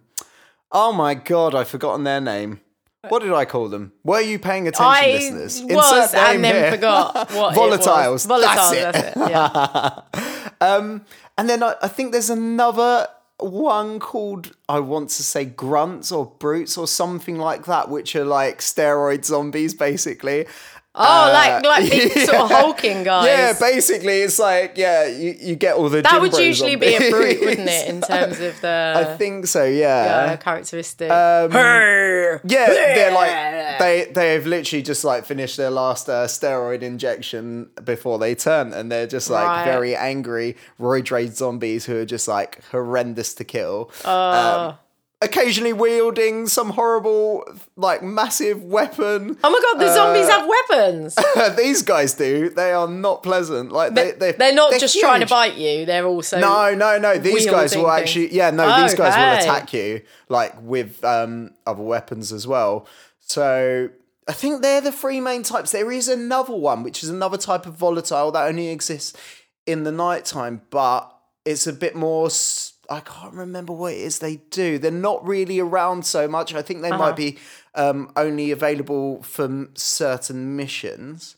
[0.70, 2.60] Oh my god, I've forgotten their name.
[3.02, 3.92] Uh, what did I call them?
[4.04, 5.62] Were you paying attention, I listeners?
[5.62, 6.70] was Insert name and then here.
[6.72, 8.06] forgot what Volatiles.
[8.06, 8.26] It was.
[8.26, 8.40] Volatiles.
[8.42, 8.92] That's it.
[8.92, 9.30] That's it.
[9.30, 10.00] Yeah.
[10.58, 11.04] Um,
[11.38, 16.32] And then I, I think there's another one called I want to say grunts or
[16.38, 20.46] brutes or something like that, which are like steroid zombies, basically.
[20.98, 23.26] Oh, like like big sort of hulking guys.
[23.26, 26.94] Yeah, basically, it's like yeah, you, you get all the that would Jimbro usually be
[26.94, 29.64] a brute, wouldn't it, in terms of the I think so.
[29.64, 30.30] Yeah.
[30.32, 31.10] uh, characteristic?
[31.10, 37.68] Um, yeah, they're like they they've literally just like finished their last uh, steroid injection
[37.84, 39.64] before they turn, and they're just like Right.
[39.64, 43.90] very angry roid rage zombies who are just like horrendous to kill.
[44.04, 44.68] Uh.
[44.72, 44.78] Um,
[45.22, 47.42] occasionally wielding some horrible
[47.76, 49.36] like massive weapon.
[49.42, 51.16] oh my god, the zombies have weapons.
[51.56, 52.50] These guys do.
[52.50, 53.72] They are not pleasant.
[53.72, 55.86] Like they they're, They're not just trying to bite you.
[55.86, 57.16] They're also No, no, no.
[57.18, 61.82] These guys will actually, yeah, no, these guys will attack you like with um, other
[61.82, 62.86] weapons as well.
[63.20, 63.88] So
[64.28, 65.72] I think they're the three main types.
[65.72, 69.16] There is another one, which is another type of volatile that only exists
[69.66, 71.10] in the nighttime, but
[71.44, 72.26] it's a bit more.
[72.26, 74.78] s- I can't remember what it is they do.
[74.78, 76.54] They're not really around so much.
[76.54, 76.98] I think they Uh-huh.
[76.98, 77.38] might be
[77.74, 81.36] um, only available for certain missions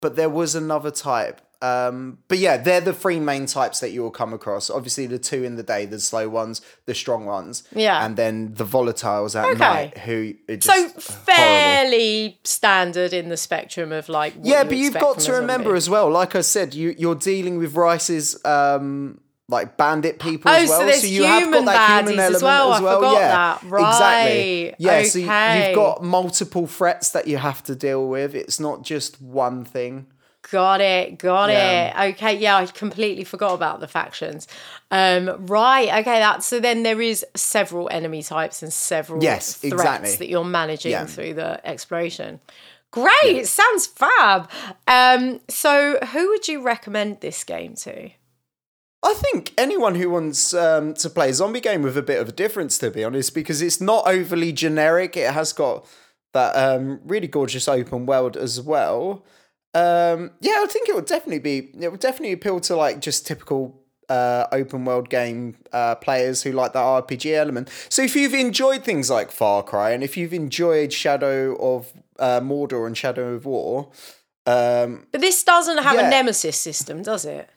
[0.00, 1.40] but there was another type.
[1.62, 4.68] Um, but yeah, they're the three main types that you will come across.
[4.68, 8.04] Obviously, the two in the day, the slow ones, the strong ones, Yeah.
[8.04, 9.58] and then the volatiles at Okay.
[9.58, 11.62] night, who are just so horrible.
[11.64, 14.34] fairly standard in the spectrum of like.
[14.42, 15.78] Yeah, you but you've got to remember zombie.
[15.78, 16.10] as well.
[16.10, 20.80] Like I said, you you're dealing with Rice's um, like bandit people Oh, as well.
[20.80, 22.72] so there's you have got that human baddies as well.
[22.72, 22.96] as I well.
[22.98, 23.56] forgot yeah, that.
[23.64, 24.64] exactly.
[24.64, 24.74] Right.
[24.78, 28.34] Yeah, so you, you've got multiple threats that you have to deal with.
[28.34, 30.06] It's not just one thing.
[30.50, 32.04] Got it, got Yeah.
[32.04, 32.14] it.
[32.14, 34.46] Okay, yeah, I completely forgot about the factions.
[34.90, 39.72] Um, right, okay, that so then there is several enemy types and several Yes, threats
[39.74, 40.16] exactly.
[40.16, 41.06] that you're managing Yeah.
[41.06, 42.40] through the exploration.
[42.90, 44.50] Great, sounds fab.
[44.86, 48.10] Um, so who would you recommend this game to?
[49.04, 52.28] I think anyone who wants um, to play a zombie game with a bit of
[52.28, 55.16] a difference, to be honest, because it's not overly generic.
[55.16, 55.86] It has got
[56.32, 59.24] that um, really gorgeous open world as well.
[59.74, 61.70] Um, yeah, I think it would definitely be.
[61.78, 66.52] It would definitely appeal to like just typical uh, open world game uh, players who
[66.52, 67.68] like that RPG element.
[67.88, 72.40] So if you've enjoyed things like Far Cry and if you've enjoyed Shadow of uh,
[72.40, 73.90] Mordor and Shadow of War,
[74.46, 76.06] um, But this doesn't have Yeah.
[76.06, 77.48] a nemesis system, does it?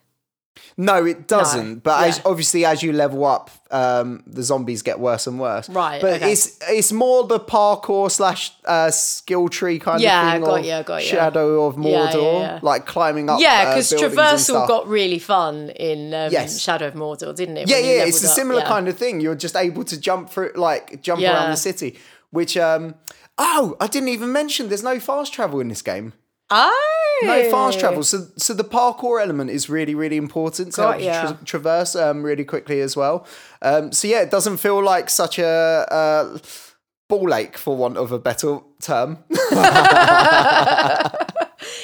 [0.76, 1.82] No, it doesn't.
[1.82, 5.68] but as, obviously, as you level up, um, the zombies get worse and worse.
[5.68, 6.32] Right, But okay.
[6.32, 10.44] it's it's more the parkour slash uh, skill tree kind Yeah, of thing.
[10.44, 11.10] got ya, got ya.
[11.10, 12.60] Shadow of Mordor, yeah, yeah.
[12.62, 13.40] like climbing up.
[13.40, 16.60] Yeah, uh, because and traversal got really fun in um, Yes.
[16.60, 17.68] Shadow of Mordor, didn't it?
[17.68, 18.34] Yeah, yeah, it's a up?
[18.34, 18.68] similar Yeah.
[18.68, 19.20] kind of thing.
[19.20, 21.34] You're just able to jump through, like jump Yeah.
[21.34, 21.98] around the city.
[22.30, 22.94] Which, um,
[23.38, 24.68] oh, I didn't even mention.
[24.68, 26.12] There's no fast travel in this game.
[26.50, 28.02] Oh, No fast travel.
[28.02, 31.26] So, so the parkour element is really, really important to Got help you ya.
[31.32, 33.26] tra- traverse um, really quickly as well.
[33.60, 35.46] Um, so yeah, it doesn't feel like such a
[35.90, 36.38] uh,
[37.08, 39.18] ball ache, for want of a better term.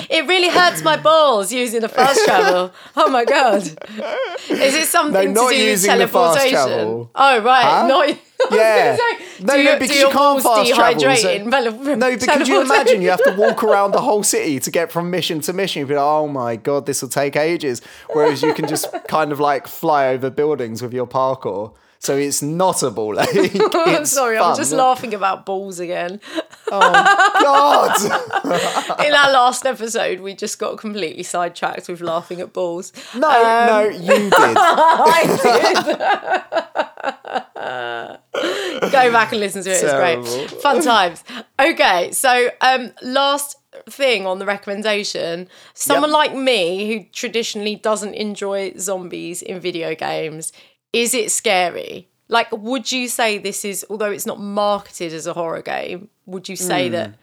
[0.09, 2.71] It really hurts my balls using the fast travel.
[2.97, 3.63] Oh my god!
[3.63, 6.53] Is it something not to do with using the fast teleportation?
[6.69, 7.11] travel.
[7.15, 7.87] Oh right, Huh?
[7.89, 8.09] not.
[8.53, 8.97] Yeah.
[9.41, 12.47] No, do no, because you can't fast travel, so- dehydrate in tele- No, but could
[12.49, 15.53] you imagine you have to walk around the whole city to get from mission to
[15.55, 15.81] mission?
[15.81, 17.81] You'd be like, oh my god, this will take ages.
[18.13, 21.73] Whereas you can just kind of like fly over buildings with your parkour.
[22.05, 23.57] So it's not a ball ache.
[23.75, 26.21] I'm sorry, I'm just laughing about balls again.
[26.71, 26.81] Oh
[27.41, 29.01] God.
[29.07, 32.93] In our last episode, we just got completely sidetracked with laughing at balls.
[33.17, 34.33] No, Um, no, you did.
[34.35, 35.39] I
[38.75, 38.91] did.
[38.93, 39.83] Go back and listen to it.
[39.83, 40.51] It's great.
[40.61, 41.25] Fun times.
[41.59, 43.57] Okay, so um, last
[43.89, 46.17] thing on the recommendation someone Yep.
[46.17, 50.53] like me who traditionally doesn't enjoy zombies in video games,
[50.95, 52.09] is it scary?
[52.29, 56.49] Like, would you say this is, although it's not marketed as a horror game, would
[56.49, 56.63] you Hmm.
[56.65, 57.15] say that?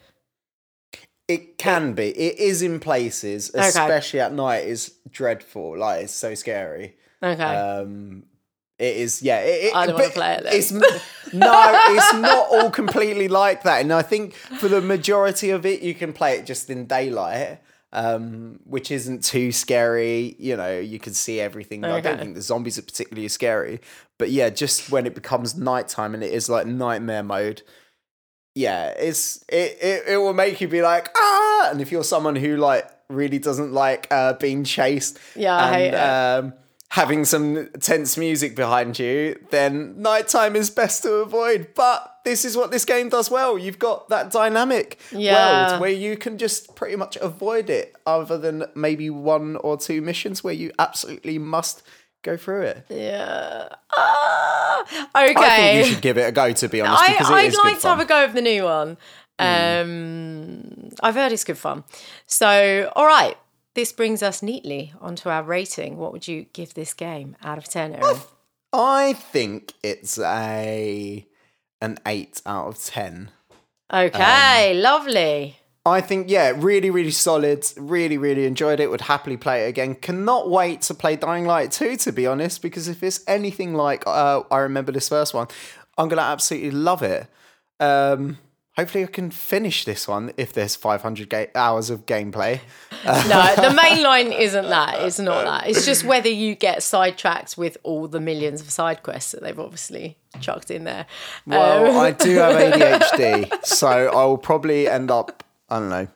[1.28, 2.10] It can be.
[2.10, 5.78] It is in places, especially at night, is dreadful.
[5.78, 6.96] Like it's so scary.
[7.24, 7.42] Okay.
[7.44, 8.24] Um,
[8.78, 9.40] it is, yeah.
[9.40, 10.54] It, it- I don't wanna play it then.
[10.56, 10.82] It's, no,
[11.34, 13.82] it's not all completely like that.
[13.82, 17.60] And I think for the majority of it, you can play it just in daylight,
[17.94, 20.36] um, which isn't too scary.
[20.40, 21.84] You know, you can see everything.
[21.84, 23.82] I don't think the zombies are particularly scary.
[24.18, 27.64] But yeah, just when it becomes nighttime and it is like nightmare mode,
[28.56, 31.70] yeah, it's it, it, it will make you be like, ah.
[31.72, 36.54] And if you're someone who like really doesn't like uh, being chased, Yeah, and, um,
[36.90, 41.70] having some tense music behind you, then nighttime is best to avoid.
[41.76, 43.58] But this is what this game does well.
[43.58, 45.70] You've got that dynamic Yeah.
[45.70, 50.02] world where you can just pretty much avoid it, other than maybe one or two
[50.02, 51.82] missions where you absolutely must
[52.24, 52.86] go through it.
[52.90, 53.68] yeah.
[53.98, 54.82] Ah,
[55.16, 55.34] okay.
[55.36, 57.54] I think you should give it a go, to be honest, because it I, I'd
[57.58, 58.98] like to have a go of the new one.
[59.40, 61.84] Um, I've heard it's good fun.
[62.28, 63.36] So, all right,
[63.74, 65.98] this brings us neatly onto our rating.
[65.98, 68.18] What would you give this game out of 10, Erin?
[68.74, 71.26] I think it's a
[71.82, 73.32] an eight out of ten.
[73.94, 75.58] Okay, Um, lovely.
[75.86, 77.66] I think, yeah, really, really solid.
[77.76, 78.92] Really, really enjoyed it.
[78.92, 79.96] Would happily play it again.
[79.96, 84.04] Cannot wait to play Dying Light 2, to be honest, because if it's anything like
[84.06, 85.48] uh, I remember this first one,
[85.98, 87.28] I'm going to absolutely love it.
[87.80, 88.38] Um,
[88.78, 92.60] hopefully, I can finish this one if there's 500 ga- hours of gameplay.
[93.04, 95.02] No, the main line isn't that.
[95.02, 95.68] It's not that.
[95.68, 99.60] It's just whether you get sidetracked with all the millions of side quests that they've
[99.60, 101.08] obviously chucked in there.
[101.48, 106.08] Well, Um, I do have ADHD, so I will probably end up, I don't know,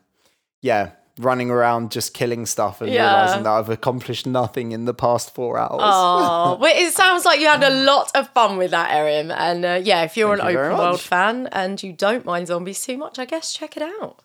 [0.61, 3.04] yeah, running around just killing stuff and Yeah.
[3.21, 5.80] realizing that I've accomplished nothing in the past four hours.
[5.82, 9.32] Oh, well, it sounds like you had a lot of fun with that, Erin.
[9.32, 11.01] And uh, yeah, if you're Thank an you open world much.
[11.08, 14.19] fan and you don't mind zombies too much, I guess check it out.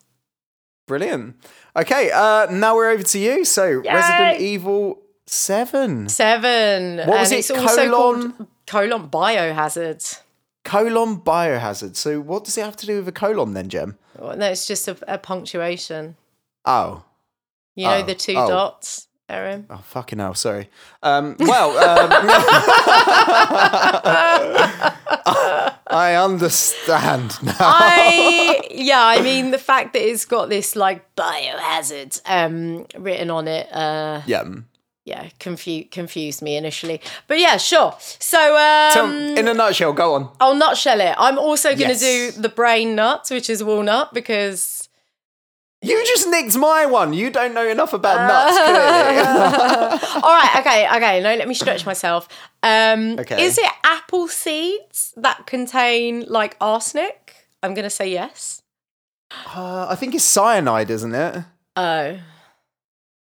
[0.87, 1.35] Brilliant.
[1.77, 3.45] Okay, uh, now we're over to you.
[3.45, 6.09] So, Resident Evil 7.
[6.09, 6.97] Seven.
[6.97, 7.39] What was and it?
[7.39, 10.19] It's also Colon- called colon biohazard.
[10.65, 11.95] Colon biohazard.
[11.95, 13.97] So, what does it have to do with a colon then, Jem?
[14.19, 16.17] Oh, No, it's just a, a punctuation.
[16.65, 17.03] Oh,
[17.75, 18.47] You know Oh, the two oh.
[18.47, 19.65] dots Erin?
[19.69, 20.33] Oh fucking hell!
[20.33, 20.69] Sorry.
[21.01, 22.09] Um, well, um,
[25.93, 27.55] I understand now.
[27.59, 33.47] I yeah, I mean the fact that it's got this like biohazard um written on
[33.47, 34.43] it, uh yeah.
[35.05, 37.01] yeah, confused confused me initially.
[37.27, 37.95] But yeah, sure.
[37.99, 40.29] So um So, in a nutshell, go on.
[40.39, 41.15] I'll nutshell it.
[41.17, 42.01] I'm also gonna Yes.
[42.01, 44.80] do the brain nut, which is walnut, because
[45.83, 47.11] You just nicked my one.
[47.13, 50.21] You don't know enough about nuts, clearly.
[50.23, 52.27] all right, okay, okay, no, let me stretch myself.
[52.61, 53.43] Um Okay.
[53.43, 57.35] is it apple seeds that contain like arsenic?
[57.63, 58.61] I'm gonna say yes.
[59.55, 61.43] uh, I think it's cyanide, isn't it?
[61.75, 62.19] Oh.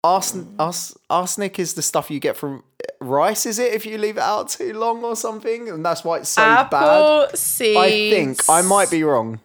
[0.04, 2.62] Arsen- ars- arsenic is the stuff you get from
[3.00, 3.72] rice, is it?
[3.72, 6.66] If you leave it out too long or something, and that's why it's so bad.
[6.74, 7.78] apple seeds.
[7.78, 9.40] I think I might be wrong.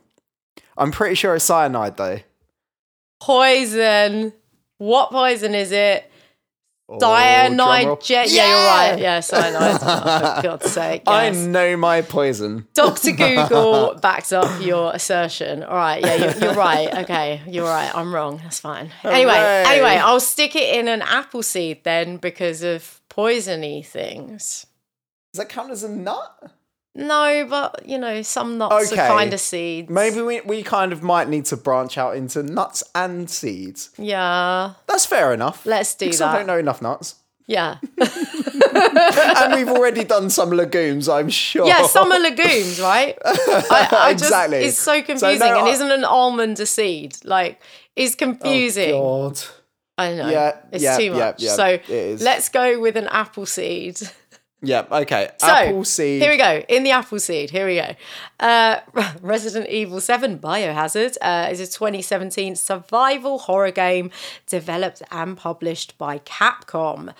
[0.77, 2.19] I'm pretty sure it's cyanide though.
[3.19, 4.33] Poison.
[4.77, 6.09] What poison is it?
[6.91, 6.97] Oh.
[6.97, 8.01] Cyanide.
[8.01, 8.31] Jet.
[8.31, 8.47] Yeah!
[8.47, 8.99] you're right.
[8.99, 9.79] Yeah, cyanide.
[9.81, 11.03] Oh, for God's sake.
[11.05, 12.67] I know my poison.
[12.73, 13.11] Dr.
[13.11, 15.61] Google backs up your assertion.
[15.61, 16.03] All right.
[16.03, 16.91] Yeah, you're, you're right.
[17.03, 17.93] Okay, you're right.
[17.93, 18.39] I'm wrong.
[18.41, 18.91] That's fine.
[19.03, 19.63] Anyway, Hooray.
[19.67, 24.65] anyway, I'll stick it in an apple seed then because of poisony things.
[25.33, 26.51] Does that count as a nut?
[26.99, 29.01] No, but you know, some nuts Okay.
[29.01, 29.89] are kind of seeds.
[29.89, 33.89] Maybe we, we kind of might need to branch out into nuts and seeds.
[33.97, 34.73] Yeah.
[34.87, 35.65] That's fair enough.
[35.65, 37.15] Let's do because I don't know enough nuts.
[37.47, 37.77] Yeah.
[37.99, 41.65] and we've already done some legumes, I'm sure.
[41.65, 43.17] Yeah, some are legumes, right?
[43.25, 44.59] I, I Exactly.
[44.61, 45.39] Just, it's so confusing.
[45.39, 47.17] no, and I- isn't an almond a seed?
[47.23, 47.61] Like,
[47.95, 48.93] it's confusing.
[48.93, 49.39] Oh, God.
[49.97, 50.29] I know.
[50.29, 51.41] Yeah, it's yeah, too yeah, much.
[51.41, 52.21] yeah, so it is.
[52.21, 53.99] let's go with an apple seed.
[54.61, 55.29] Yeah, okay.
[55.37, 56.21] So Apple seed.
[56.21, 56.63] Here we go.
[56.67, 57.49] In the apple seed.
[57.49, 57.95] Here we go.
[58.41, 58.81] Uh,
[59.21, 64.11] Resident Evil 7 Biohazard uh, is a 2017 survival horror game
[64.47, 67.13] developed and published by Capcom.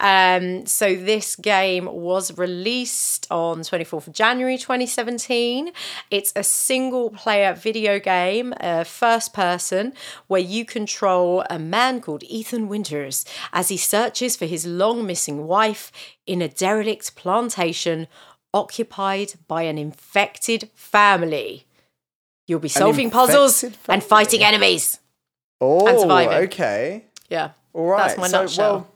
[0.00, 5.70] Um, so this game was released on 24th of January 2017.
[6.10, 9.94] It's a single player video game, uh, first person,
[10.26, 15.46] where you control a man called Ethan Winters as he searches for his long missing
[15.46, 15.90] wife
[16.26, 18.06] in a derelict plantation
[18.54, 21.66] occupied by an infected family.
[22.46, 24.98] You'll be solving puzzles infected and fighting enemies.
[25.60, 26.38] oh, surviving.
[26.48, 27.04] okay.
[27.28, 27.50] Yeah.
[27.72, 28.08] All right.
[28.08, 28.72] That's my so, nutshell.
[28.74, 28.88] well,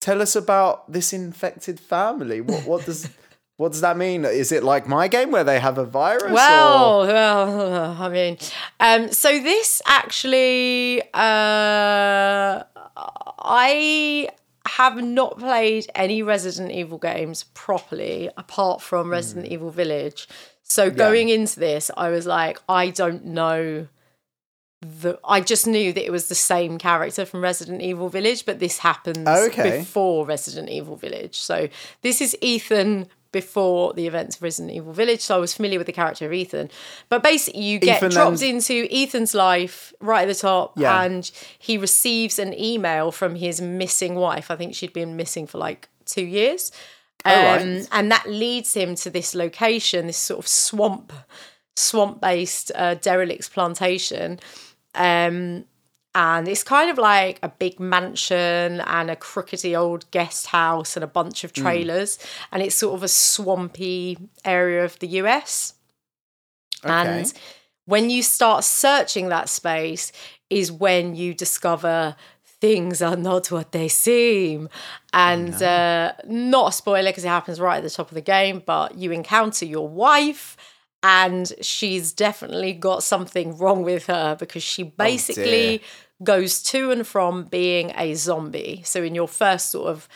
[0.00, 2.40] tell us about this infected family.
[2.40, 3.08] What, what does
[3.56, 4.24] what does that mean?
[4.24, 6.24] Is it like my game where they have a virus?
[6.24, 8.38] or- Well, well, I mean,
[8.80, 12.62] um, so this actually, uh,
[12.96, 14.28] I
[14.66, 19.52] have not played any Resident Evil games properly apart from Resident Hmm.
[19.54, 20.28] Evil Village.
[20.62, 23.88] So going into this, I was like, I don't know.
[24.80, 28.58] The, I just knew that it was the same character from Resident Evil Village, but
[28.58, 29.78] this happens Okay.
[29.78, 31.36] before Resident Evil Village.
[31.38, 31.68] So
[32.00, 35.20] this is Ethan before the events of Resident Evil Village.
[35.20, 36.70] So I was familiar with the character of Ethan.
[37.08, 41.02] But basically, you get Ethan dropped and- into Ethan's life right at the top, Yeah.
[41.02, 44.50] and he receives an email from his missing wife.
[44.50, 46.70] I think she'd been missing for like two years.
[47.24, 47.88] Um, right.
[47.92, 51.12] And that leads him to this location, this sort of swamp,
[51.76, 54.40] swamp based uh, derelict plantation.
[54.94, 55.64] Um,
[56.14, 61.04] and it's kind of like a big mansion and a crookedy old guest house and
[61.04, 61.46] a bunch Hmm.
[61.46, 62.18] of trailers.
[62.50, 65.74] And it's sort of a swampy area of the US.
[66.84, 66.92] Okay.
[66.92, 67.32] And
[67.86, 70.12] when you start searching that space,
[70.50, 72.14] is when you discover
[72.60, 74.68] things are not what they seem.
[75.12, 78.62] And uh, not a spoiler because it happens right at the top of the game,
[78.64, 80.56] but you encounter your wife.
[81.02, 85.82] And she's definitely got something wrong with her because she oh, basically
[86.22, 88.82] goes to and from being a zombie.
[88.84, 90.08] So, in your first sort of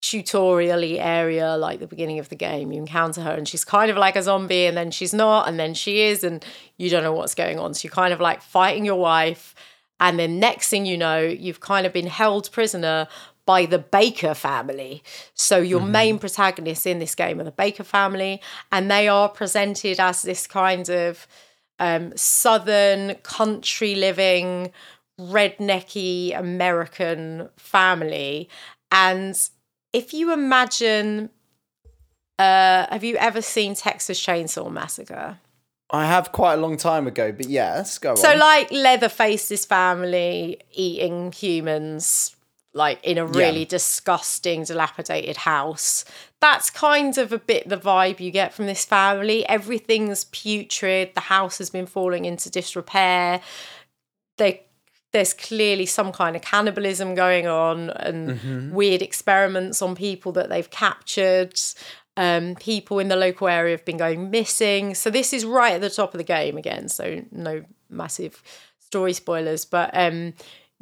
[0.00, 3.96] tutorially area, like the beginning of the game, you encounter her and she's kind of
[3.96, 6.44] like a zombie, and then she's not, and then she is, and
[6.76, 7.74] you don't know what's going on.
[7.74, 9.54] So, you're kind of like fighting your wife.
[9.98, 13.08] And then, next thing you know, you've kind of been held prisoner
[13.44, 15.02] by the Baker family.
[15.34, 19.98] So, your main protagonists in this game are the Baker family, and they are presented
[19.98, 21.26] as this kind of
[21.78, 24.70] um, southern country living,
[25.18, 28.48] rednecky American family.
[28.90, 29.36] And
[29.92, 31.30] if you imagine,
[32.38, 35.38] uh, have you ever seen Texas Chainsaw Massacre?
[35.90, 38.34] I have quite a long time ago, but yes, go So, on.
[38.34, 42.34] So, like Leatherface's family eating humans,
[42.74, 46.04] like in a really disgusting, dilapidated house.
[46.40, 49.46] That's kind of a bit the vibe you get from this family.
[49.48, 51.10] Everything's putrid.
[51.14, 53.40] The house has been falling into disrepair.
[54.38, 54.62] They
[55.12, 58.70] there's clearly some kind of cannibalism going on and Mm-hmm.
[58.74, 61.60] weird experiments on people that they've captured.
[62.16, 64.94] Um, people in the local area have been going missing.
[64.94, 66.88] So this is right at the top of the game again.
[66.88, 68.42] So no massive
[68.80, 70.32] story spoilers, but um,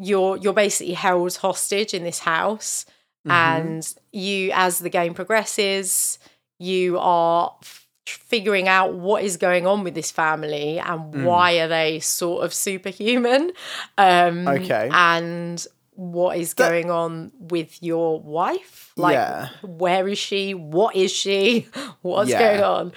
[0.01, 2.87] you're you're basically held hostage in this house,
[3.27, 3.31] Mm-hmm.
[3.33, 6.19] and you, as the game progresses,
[6.59, 11.25] you are f- figuring out what is going on with this family and Mm.
[11.25, 13.53] why are they sort of superhuman
[13.99, 14.89] um Okay.
[14.91, 19.49] and what is going on with your wife like Yeah.
[19.63, 21.69] where is she what is she
[22.03, 22.39] what's Yeah.
[22.41, 22.93] going on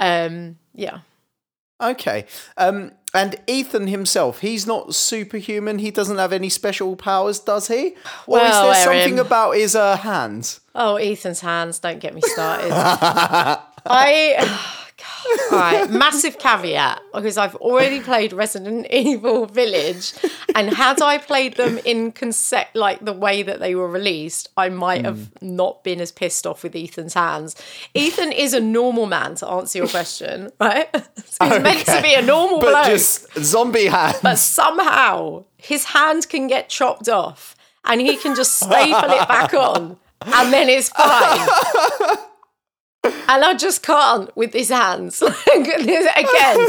[0.00, 0.98] um yeah
[1.80, 2.26] Okay.
[2.56, 5.78] Um, and Ethan himself, he's not superhuman.
[5.78, 7.94] He doesn't have any special powers, does he?
[8.26, 9.02] Or Well, is there Erin.
[9.02, 10.60] something about his uh, hands?
[10.74, 12.70] oh ethan's hands don't get me started
[13.86, 14.74] i.
[15.50, 20.12] All right, massive caveat because I've already played Resident Evil Village,
[20.54, 24.68] and had I played them in concept like the way that they were released, I
[24.68, 25.56] might have hmm.
[25.56, 27.56] not been as pissed off with Ethan's hands.
[27.94, 30.88] Ethan is a normal man, to answer your question, right?
[31.24, 34.18] So he's meant to be a normal But bloke, just zombie hands.
[34.22, 39.54] but somehow his hand can get chopped off, and he can just staple it back
[39.54, 42.18] on, and then it's fine.
[43.28, 45.22] And I just can't with his hands.
[45.56, 46.68] Again,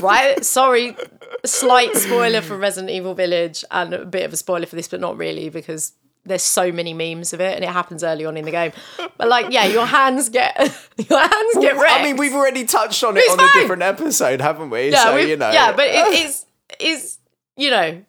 [0.00, 0.44] right?
[0.44, 0.96] Sorry,
[1.44, 5.00] slight spoiler for Resident Evil Village and a bit of a spoiler for this, but
[5.00, 5.92] not really because
[6.24, 8.72] there's so many memes of it and it happens early on in the game.
[9.18, 10.56] But like, yeah, your hands get
[11.08, 11.92] your hands get wrecked.
[12.00, 13.48] I mean, we've already touched on it It's on fine.
[13.48, 14.90] a different episode, haven't we?
[14.90, 15.50] yeah, so, you know.
[15.50, 16.46] yeah, but it is
[16.78, 17.18] is
[17.56, 18.04] you know.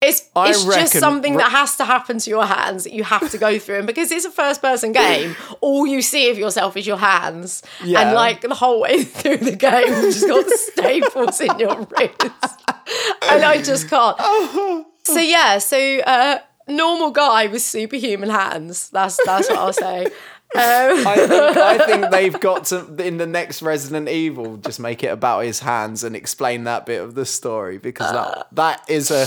[0.00, 3.30] It's, I it's just something that has to happen to your hands that you have
[3.32, 3.78] to go through.
[3.78, 7.64] And because it's a first person game, all you see of yourself is your hands.
[7.82, 8.02] Yeah.
[8.02, 12.54] And like the whole way through the game, you've just got staples in your wrists.
[13.28, 14.16] And I just can't.
[15.02, 16.38] So yeah, so uh,
[16.68, 18.90] normal guy with superhuman hands.
[18.90, 20.06] That's that's what I'll say.
[20.54, 25.04] Um, I think, I think they've got to in the next Resident Evil just make
[25.04, 29.10] it about his hands and explain that bit of the story because that that is
[29.10, 29.26] a,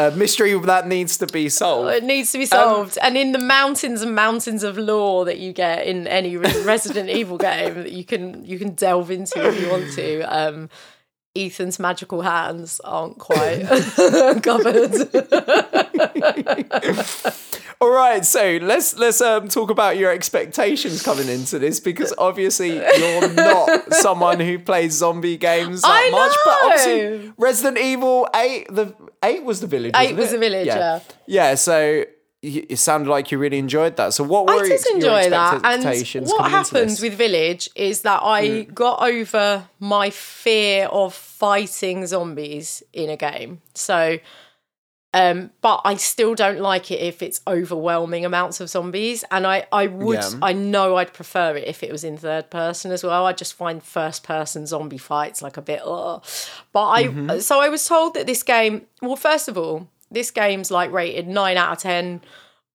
[0.00, 1.90] a mystery that needs to be solved.
[1.90, 2.96] It needs to be solved.
[3.02, 7.36] and in the mountains and mountains of lore that you get in any Resident Evil
[7.36, 10.70] game that you can you can delve into if you want to, um,
[11.36, 13.62] Ethan's magical hands aren't quite
[14.42, 14.92] covered.
[17.82, 22.76] All right, so let's let's um, talk about your expectations coming into this because obviously
[22.76, 26.68] you're not someone who plays zombie games that I much, but know.
[26.68, 29.94] obviously Resident Evil Eight, the Eight was the village.
[29.96, 30.34] Eight was it?
[30.34, 31.00] the village, yeah.
[31.26, 31.56] yeah.
[31.56, 32.04] So
[32.40, 34.14] it sounded like you really enjoyed that.
[34.14, 35.64] So what were I did enjoy that.
[35.64, 42.84] And what happened with Village is that I got over my fear of fighting zombies
[42.92, 43.60] in a game.
[43.74, 44.18] So,
[45.14, 49.24] um, but I still don't like it if it's overwhelming amounts of zombies.
[49.30, 50.30] And I, I would, Yeah.
[50.40, 53.26] I know I'd prefer it if it was in third person as well.
[53.26, 56.24] I just find first person zombie fights like a bit, ugh.
[56.72, 57.38] But I, Mm-hmm.
[57.40, 61.28] so I was told that this game, well, first of all, this game's like rated
[61.28, 62.22] nine out of 10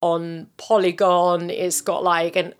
[0.01, 1.49] on Polygon.
[1.49, 2.53] It's got like an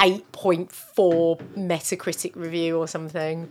[0.00, 3.48] 8.4 Metacritic review or something.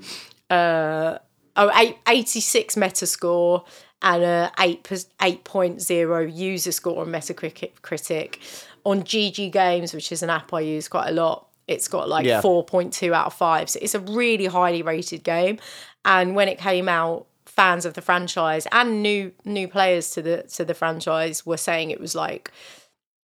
[0.49, 1.17] Uh,
[1.55, 3.65] oh, eight, 86 Metascore
[4.01, 8.65] and a 8, 8.0 user score on Metacritic.
[8.83, 12.25] On GG Games, which is an app I use quite a lot, it's got like
[12.25, 12.41] Yeah.
[12.41, 13.69] 4.2 out of 5.
[13.69, 15.59] So it's a really highly rated game.
[16.03, 20.43] And when it came out, fans of the franchise and new new players to the
[20.43, 22.49] to the franchise were saying it was like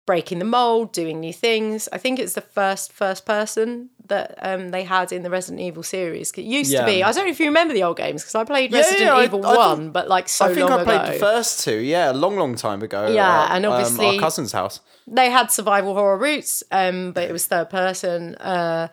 [0.06, 1.88] breaking the mold, doing new things.
[1.94, 5.82] I think it's the first first person that um, they had in the Resident Evil
[5.84, 6.32] series.
[6.32, 7.04] It used to be.
[7.04, 9.16] I don't know if you remember the old games because I played Yeah, Resident yeah,
[9.16, 11.14] I- Evil I One, think- but like so I think I played ago.
[11.14, 13.08] the first two, yeah, a long, long time ago.
[13.08, 14.82] Yeah, at, and um, obviously- our cousin's house.
[15.08, 18.36] they had survival horror roots, um, but it was third person.
[18.36, 18.90] Uh,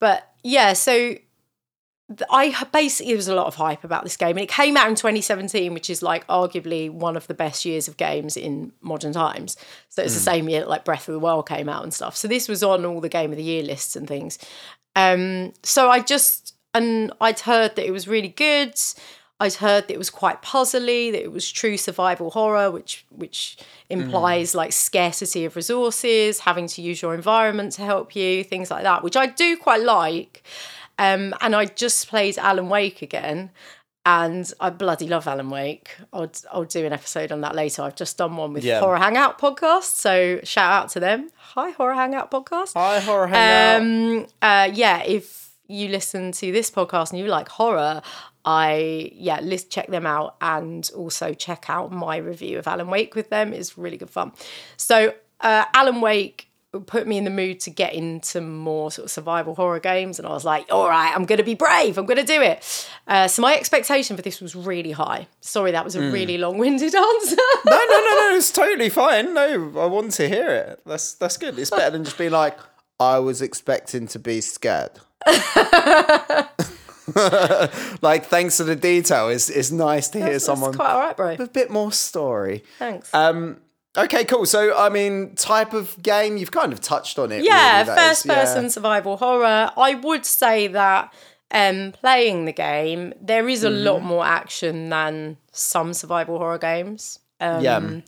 [0.00, 1.14] but yeah, so
[2.28, 4.88] I basically there was a lot of hype about this game, and it came out
[4.88, 9.12] in 2017, which is like arguably one of the best years of games in modern
[9.12, 9.56] times.
[9.88, 12.14] So it's the same year that like Breath of the Wild came out and stuff.
[12.14, 14.38] So this was on all the Game of the Year lists and things.
[14.94, 18.74] Um, so I just and I'd heard that it was really good.
[19.40, 23.56] I'd heard that it was quite puzzly, that it was true survival horror, which which
[23.88, 28.82] implies like scarcity of resources, having to use your environment to help you, things like
[28.82, 30.42] that, which I do quite like.
[30.98, 33.50] Um, and I just played Alan Wake again,
[34.06, 35.96] and I bloody love Alan Wake.
[36.12, 37.82] I'll I'll do an episode on that later.
[37.82, 38.80] I've just done one with Yeah.
[38.80, 41.30] Horror Hangout podcast, so shout out to them.
[41.36, 42.74] Hi Horror Hangout podcast.
[42.74, 43.80] Hi, horror hangout.
[43.82, 48.02] Um, uh, yeah, if you listen to this podcast and you like horror,
[48.44, 53.14] I yeah, list check them out and also check out my review of Alan Wake
[53.14, 53.52] with them.
[53.54, 54.32] It's really good fun.
[54.76, 56.48] So uh, Alan Wake
[56.80, 60.26] put me in the mood to get into more sort of survival horror games and
[60.28, 62.88] i was like all right i'm going to be brave i'm going to do it
[63.06, 66.94] uh, so my expectation for this was really high sorry that was a really long-winded
[66.94, 68.00] answer no, no, no,
[68.30, 68.34] no.
[68.36, 69.32] It's totally fine.
[69.34, 70.80] No, I want to hear it.
[70.84, 71.58] That's that's good.
[71.58, 72.58] It's better than just being like,
[72.98, 74.90] I was expecting to be scared.
[78.02, 79.28] like, thanks for the detail.
[79.28, 82.64] It's it's nice to hear That's someone quite all right bro a bit more story.
[82.78, 83.58] thanks Um.
[83.96, 84.44] Okay, cool.
[84.46, 87.44] So, I mean, type of game you've kind of touched on it.
[87.44, 88.34] yeah really, first is, yeah.
[88.34, 91.12] person survival horror i would say that
[91.52, 94.06] um playing the game there is a lot Mm-hmm.
[94.08, 98.00] more action than some survival horror games um Yeah.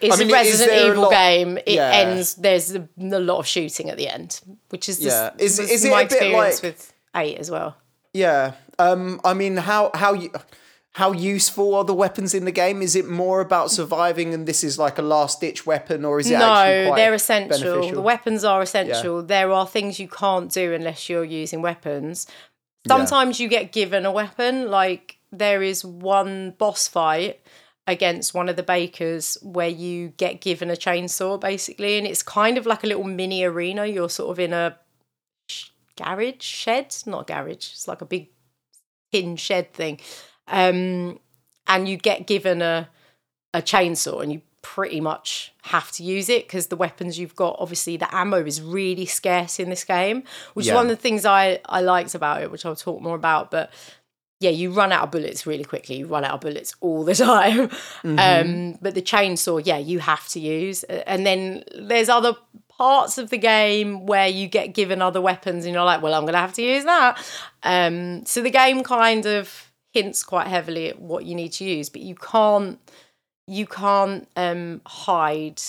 [0.00, 1.56] It's I mean, a Resident Evil lot- game.
[1.58, 1.90] It Yeah.
[1.90, 2.36] ends.
[2.36, 5.30] There's a, a lot of shooting at the end, which is just, Yeah.
[5.36, 7.76] Is- was is it my a bit experience like- with eight as well.
[8.12, 8.52] Yeah.
[8.78, 9.20] Um.
[9.24, 10.30] I mean, how how you.
[10.94, 12.80] How useful are the weapons in the game?
[12.80, 16.30] Is it more about surviving and this is like a last ditch weapon, or is
[16.30, 17.58] it actually No, they're essential.
[17.58, 17.94] beneficial?
[17.96, 19.22] The weapons are essential.
[19.22, 22.28] There are things you can't do unless you're using weapons.
[22.86, 24.70] Sometimes you get given a weapon.
[24.70, 27.40] Like there is one boss fight
[27.88, 32.56] against one of the bakers where you get given a chainsaw basically, and it's kind
[32.56, 33.84] of like a little mini arena.
[33.86, 34.78] You're sort of in a
[35.96, 37.72] garage shed, not a garage.
[37.72, 38.28] It's like a big
[39.12, 39.98] tin shed thing,
[40.48, 41.18] um,
[41.66, 42.88] and you get given a
[43.52, 47.54] a chainsaw and you pretty much have to use it because the weapons you've got
[47.58, 50.24] obviously the ammo is really scarce in this game
[50.54, 50.72] which Yeah.
[50.72, 53.50] is one of the things I, I liked about it which i'll talk more about
[53.50, 53.70] but
[54.40, 55.96] yeah you run out of bullets really quickly.
[55.98, 57.70] You run out of bullets all the time.
[58.02, 60.82] Um, but the chainsaw yeah you have to use.
[60.84, 62.34] And then there's other
[62.68, 66.26] parts of the game where you get given other weapons and you're like well i'm
[66.26, 67.22] gonna have to use that.
[67.62, 71.88] Um, so the game kind of hints quite heavily at what you need to use
[71.88, 72.78] but you can't
[73.46, 75.60] you can't um, hide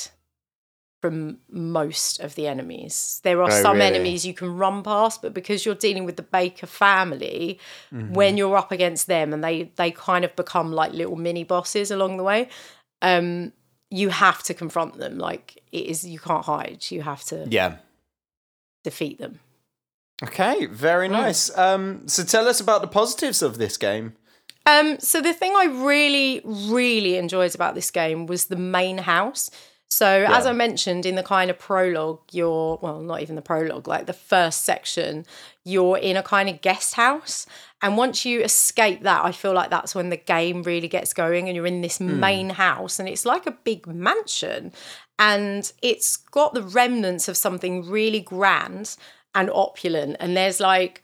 [1.01, 3.19] from most of the enemies.
[3.23, 3.88] There are Oh, some really?
[3.88, 7.59] enemies you can run past, but because you're dealing with the Baker family,
[7.93, 8.13] Mm-hmm.
[8.13, 11.91] when you're up against them and they they kind of become like little mini bosses
[11.91, 12.47] along the way,
[13.03, 13.51] um,
[13.91, 15.19] you have to confront them.
[15.19, 16.86] Like it is, you can't hide.
[16.89, 17.76] You have to Yeah.
[18.84, 19.39] defeat them.
[20.24, 21.55] Okay, very nice.
[21.57, 24.13] Um, so tell us about the positives of this game.
[24.66, 29.51] Um, so the thing I really, really enjoyed about this game was the main house.
[29.89, 33.88] So as I mentioned in the kind of prologue, you're well, not even the prologue,
[33.88, 35.26] like the first section,
[35.63, 37.45] you're in a kind of guest house.
[37.82, 41.47] And once you escape that, I feel like that's when the game really gets going
[41.47, 44.74] and you're in this main house and it's like a big mansion.
[45.20, 48.97] And it's got the remnants of something really grand
[49.36, 50.17] and opulent.
[50.19, 51.03] And there's like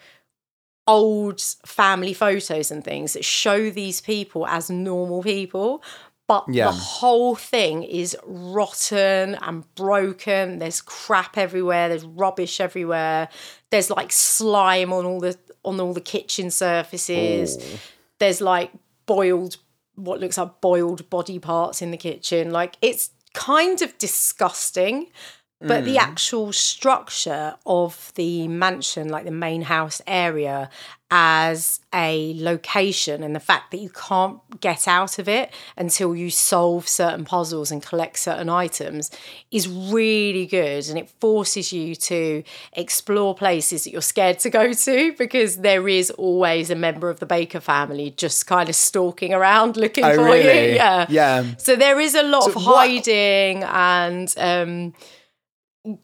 [0.88, 5.84] old family photos and things that show these people as normal people
[6.28, 6.68] but Yeah.
[6.68, 10.60] the whole thing is rotten and broken.
[10.60, 11.90] There's crap everywhere.
[11.90, 13.28] There's rubbish everywhere.
[13.70, 17.58] There's like slime on all the on all the kitchen surfaces.
[17.60, 17.80] Oh.
[18.20, 18.72] There's like
[19.08, 19.58] boiled
[19.96, 22.52] what looks like boiled body parts in the kitchen.
[22.52, 25.08] Like it's kind of disgusting
[25.62, 30.70] but the actual structure of the mansion, like the main house area,
[31.14, 36.30] as a location, and the fact that you can't get out of it until you
[36.30, 39.12] solve certain puzzles and collect certain items,
[39.52, 40.88] is really good.
[40.88, 42.44] And it forces you to
[42.74, 47.20] explore places that you're scared to go to because there is always a member of
[47.20, 50.70] the Baker family just kind of stalking around looking Oh, for really?
[50.70, 50.76] you.
[50.76, 51.06] Yeah.
[51.10, 51.44] Yeah.
[51.58, 54.94] So there is a lot So of what- hiding and um,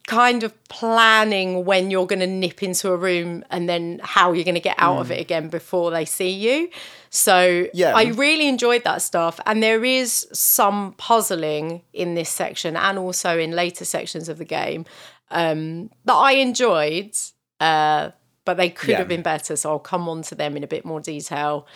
[0.07, 4.43] kind of planning when you're going to nip into a room and then how you're
[4.43, 6.69] going to get out of it again before they see you.
[7.09, 7.67] So.
[7.73, 7.93] Yeah.
[7.95, 9.39] I really enjoyed that stuff.
[9.45, 14.45] And there is some puzzling in this section and also in later sections of the
[14.45, 14.85] game
[15.29, 17.15] um, that I enjoyed.
[17.59, 18.11] Uh,
[18.45, 18.97] but they could Yeah.
[18.99, 21.67] have been better, so I'll come on to them in a bit more detail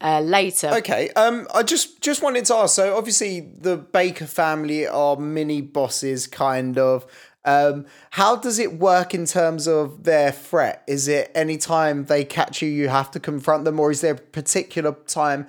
[0.00, 0.68] uh, later.
[0.74, 1.10] Okay.
[1.16, 2.76] Um, I just just wanted to ask.
[2.76, 7.06] So obviously, the Baker family are mini bosses, kind of.
[7.44, 10.82] Um, how does it work in terms of their threat?
[10.86, 14.14] Is it any time they catch you, you have to confront them, or is there
[14.14, 15.46] a particular time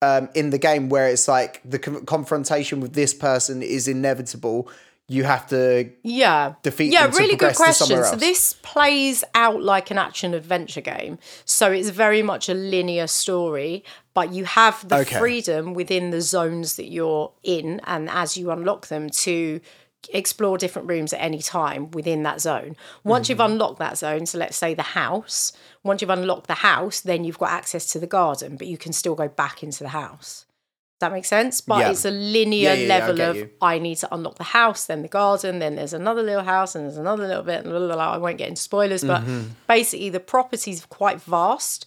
[0.00, 4.68] um, in the game where it's like the con- confrontation with this person is inevitable?
[5.08, 6.54] You have to Yeah.
[6.62, 8.02] defeat yeah, really good question.
[8.04, 11.18] So this plays out like an action adventure game.
[11.44, 13.84] So it's very much a linear story,
[14.14, 15.18] but you have the Okay.
[15.18, 19.60] freedom within the zones that you're in and as you unlock them to
[20.12, 22.76] explore different rooms at any time within that zone.
[23.04, 27.00] Once you've unlocked that zone, so let's say the house, once you've unlocked the house,
[27.00, 29.90] then you've got access to the garden, but you can still go back into the
[29.90, 30.46] house.
[31.00, 31.60] Does that make sense?
[31.60, 31.90] But Yeah.
[31.90, 33.50] it's a linear Yeah, yeah, yeah, I level of you.
[33.60, 36.84] I need to unlock the house, then the garden, then there's another little house, and
[36.84, 37.64] there's another little bit.
[37.64, 38.12] Blah, blah, blah.
[38.12, 39.48] I won't get into spoilers, but Mm-hmm.
[39.66, 41.86] basically the property's quite vast,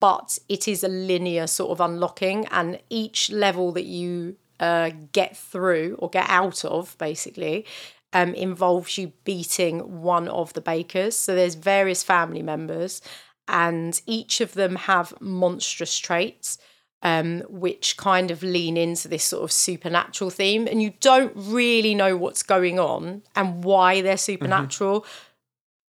[0.00, 5.36] but it is a linear sort of unlocking, and each level that you uh, get
[5.36, 7.66] through or get out of, basically,
[8.12, 11.16] um, involves you beating one of the bakers.
[11.16, 13.02] So there's various family members,
[13.46, 16.58] and each of them have monstrous traits
[17.02, 21.94] um, which kind of lean into this sort of supernatural theme, and you don't really
[21.94, 25.06] know what's going on and why they're supernatural.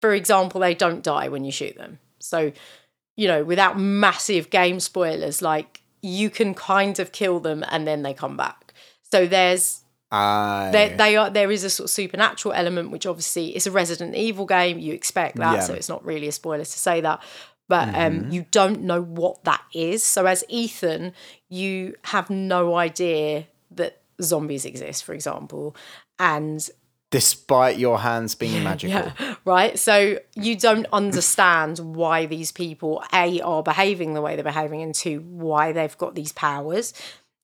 [0.01, 1.99] For example, they don't die when you shoot them.
[2.20, 2.51] So,
[3.16, 8.02] you know, without massive game spoilers, like you can kind of kill them and then
[8.04, 8.74] they come back.
[9.12, 9.82] So there's
[10.72, 14.16] there, they are there is a sort of supernatural element which obviously it's a resident
[14.16, 15.60] evil game you expect that Yeah.
[15.62, 17.22] so it's not really a spoiler to say that.
[17.68, 20.04] But um, you don't know what that is.
[20.04, 21.14] So as ethan
[21.50, 25.76] you have no idea that zombies exist for example.
[26.18, 26.68] And
[27.12, 29.12] Despite your hands being magical.
[29.20, 29.80] yeah, right.
[29.80, 34.93] So you don't understand why these people a are behaving the way they're behaving, and
[34.93, 36.93] two why they've got these powers.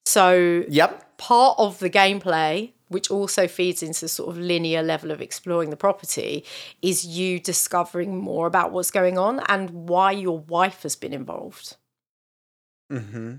[0.05, 1.17] So Yep.
[1.17, 5.71] part of the gameplay, which also feeds into the sort of linear level of exploring
[5.71, 6.45] the property,
[6.83, 11.75] is you discovering more about what's going on and why your wife has been involved.
[12.91, 13.37] Hmm.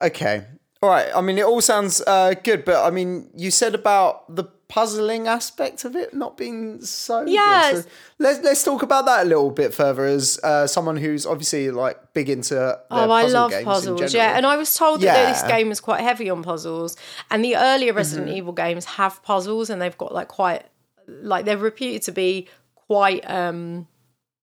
[0.00, 0.44] Okay.
[0.80, 1.08] All right.
[1.14, 5.28] I mean, it all sounds uh, good, but I mean, you said about the puzzling
[5.28, 7.24] aspect of it not being so.
[7.26, 7.84] Yes.
[7.84, 7.88] So
[8.18, 10.04] let's let's talk about that a little bit further.
[10.04, 14.12] As uh, someone who's obviously like big into Oh, I love games puzzles.
[14.12, 16.96] Yeah, and I was told that this game is quite heavy on puzzles.
[17.30, 18.36] And the earlier Resident Mm-hmm.
[18.38, 20.64] Evil games have puzzles, and they've got like quite,
[21.06, 23.86] like they're reputed to be quite um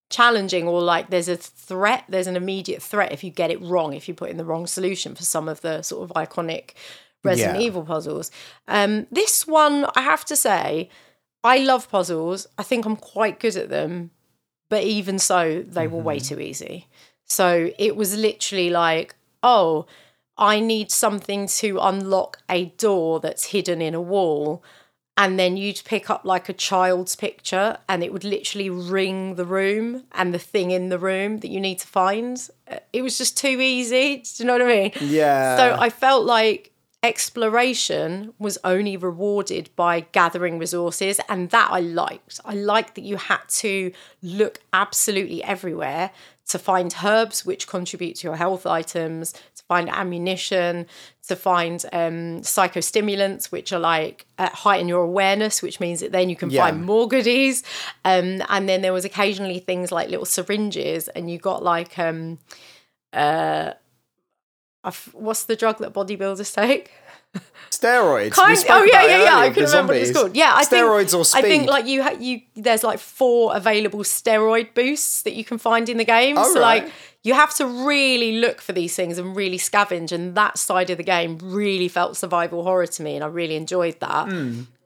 [0.09, 2.05] challenging, or like there's a threat.
[2.07, 4.67] There's an immediate threat if you get it wrong, if you put in the wrong
[4.67, 6.71] solution for some of the sort of iconic
[7.23, 7.65] Resident Yeah.
[7.65, 8.31] Evil puzzles.
[8.67, 10.89] Um, this one, I have to say,
[11.43, 12.47] I love puzzles.
[12.57, 14.11] I think I'm quite good at them,
[14.69, 16.87] but even so, they were way too easy.
[17.25, 19.85] So it was literally like, oh,
[20.37, 24.63] I need something to unlock a door that's hidden in a wall.
[25.15, 29.45] And then you'd pick up like a child's picture and it would literally ring the
[29.45, 32.49] room and the thing in the room that you need to find.
[32.67, 34.17] Uh, It was just too easy.
[34.17, 34.91] Do you know what I mean?
[35.01, 35.55] Yeah.
[35.57, 36.71] So I felt like
[37.03, 42.39] exploration was only rewarded by gathering resources, and that I liked.
[42.45, 43.91] I liked that you had to
[44.21, 46.11] look absolutely everywhere
[46.49, 50.85] to find herbs which contribute to your health items, to find ammunition,
[51.27, 56.29] to find um, psychostimulants which are like uh, heighten your awareness, which means that then
[56.29, 56.63] you can Yeah.
[56.63, 57.63] find more goodies.
[58.03, 62.39] Um, and then there was occasionally things like little syringes, and you got like um,
[63.13, 63.73] I
[64.89, 66.91] f- what's the drug that bodybuilders take?
[67.71, 68.31] steroids.
[68.31, 69.37] Kind, oh yeah, yeah, yeah.
[69.37, 70.35] I can remember what it's called.
[70.35, 71.39] Yeah, I steroids think, or speed.
[71.39, 75.57] I think like you, ha- you, there's like four available steroid boosts that you can
[75.57, 76.37] find in the game.
[76.37, 76.91] Oh, so like
[77.23, 80.11] you have to really look for these things and really scavenge.
[80.11, 83.55] And that side of the game really felt survival horror to me, and I really
[83.55, 84.27] enjoyed that.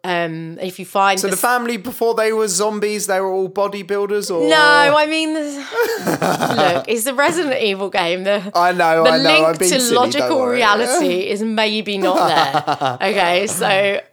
[0.10, 3.49] Um, if you find so the the family before they were zombies, they were all
[3.49, 4.55] bodybuilders, or no,
[5.03, 5.34] I mean,
[6.14, 8.24] look, it's the Resident Evil game.
[8.24, 9.41] The, I know, the I know.
[9.47, 12.97] link to silly, logical reality is maybe not there.
[13.10, 13.68] Okay, so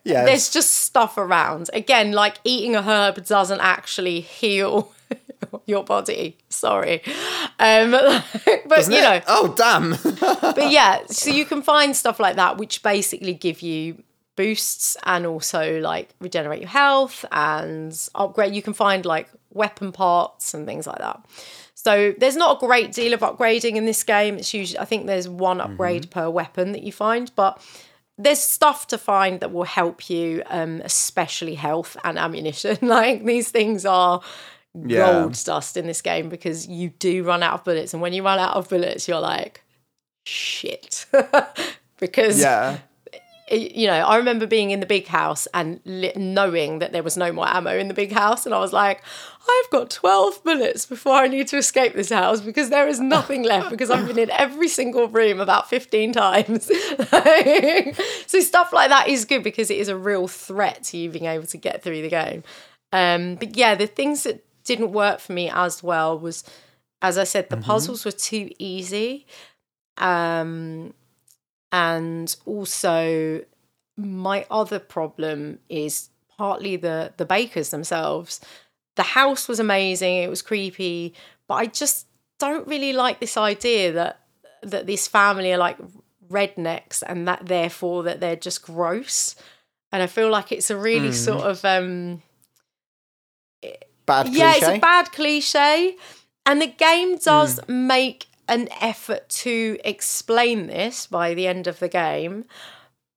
[0.04, 0.26] Yes.
[0.26, 1.70] there's just stuff around.
[1.72, 4.92] Again, like eating a herb doesn't actually heal
[5.66, 6.36] your body.
[6.48, 7.02] Sorry,
[7.58, 9.02] um, but Isn't you it?
[9.02, 9.90] know, Oh damn.
[10.54, 14.02] but yeah, so you can find stuff like that, which basically give you
[14.36, 18.54] boosts and also like regenerate your health and upgrade.
[18.54, 21.24] You can find like weapon parts and things like that.
[21.74, 24.36] So there's not a great deal of upgrading in this game.
[24.36, 27.60] It's usually I think there's one upgrade per weapon that you find, but
[28.16, 32.78] there's stuff to find that will help you, um, especially health and ammunition.
[32.82, 34.20] like these things are
[34.74, 34.98] Yeah.
[35.22, 38.22] gold dust in this game because you do run out of bullets, and when you
[38.24, 39.62] run out of bullets, you're like,
[40.26, 41.06] shit,
[41.98, 42.78] because yeah.
[43.50, 47.16] You know, I remember being in the big house and li- knowing that there was
[47.16, 49.02] no more ammo in the big house, and I was like,
[49.46, 53.42] I've got 12 minutes before I need to escape this house because there is nothing
[53.42, 56.64] left because I've been in every single room about 15 times.
[58.26, 61.26] so, stuff like that is good because it is a real threat to you being
[61.26, 62.42] able to get through the game.
[62.92, 66.44] Um, but yeah, the things that didn't work for me as well was,
[67.02, 69.26] as I said, the puzzles were too easy.
[69.98, 70.94] Um,
[71.74, 73.44] and also,
[73.96, 78.40] my other problem is partly the the bakers themselves.
[78.96, 80.14] The house was amazing.
[80.22, 81.14] It was creepy,
[81.48, 82.06] but I just
[82.38, 84.20] don't really like this idea that
[84.62, 85.78] that this family are like
[86.30, 89.34] rednecks and that therefore that they're just gross.
[89.92, 91.24] And I feel like it's a really Mm.
[91.28, 92.22] sort of um
[94.06, 95.96] Bad yeah, it's a bad cliche.
[96.46, 97.86] And the game does Hmm.
[97.88, 102.44] make an effort to explain this by the end of the game.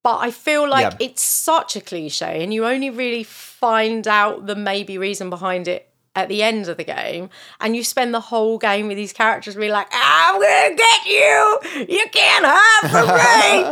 [0.04, 1.08] But I feel like Yeah.
[1.08, 5.90] it's such a cliche, and you only really find out the maybe reason behind it
[6.16, 7.30] at the end of the game.
[7.60, 11.60] And you spend the whole game with these characters being like, I'm gonna get you!
[11.90, 13.08] You can't hide from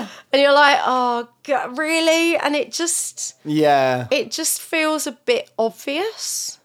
[0.02, 0.08] me!
[0.34, 2.38] and you're like, oh, God, really?
[2.38, 4.08] And it just yeah.
[4.12, 6.60] it just feels a bit obvious.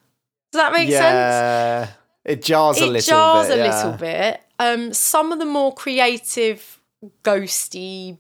[0.53, 1.01] Does that make sense?
[1.01, 1.89] yeah.
[2.25, 2.93] It jars a little.
[2.93, 3.05] Bit.
[3.05, 3.59] It jars bit.
[3.59, 3.77] a yeah.
[3.77, 4.41] little bit.
[4.61, 6.81] Um, some of the more creative,
[7.25, 8.19] ghosty,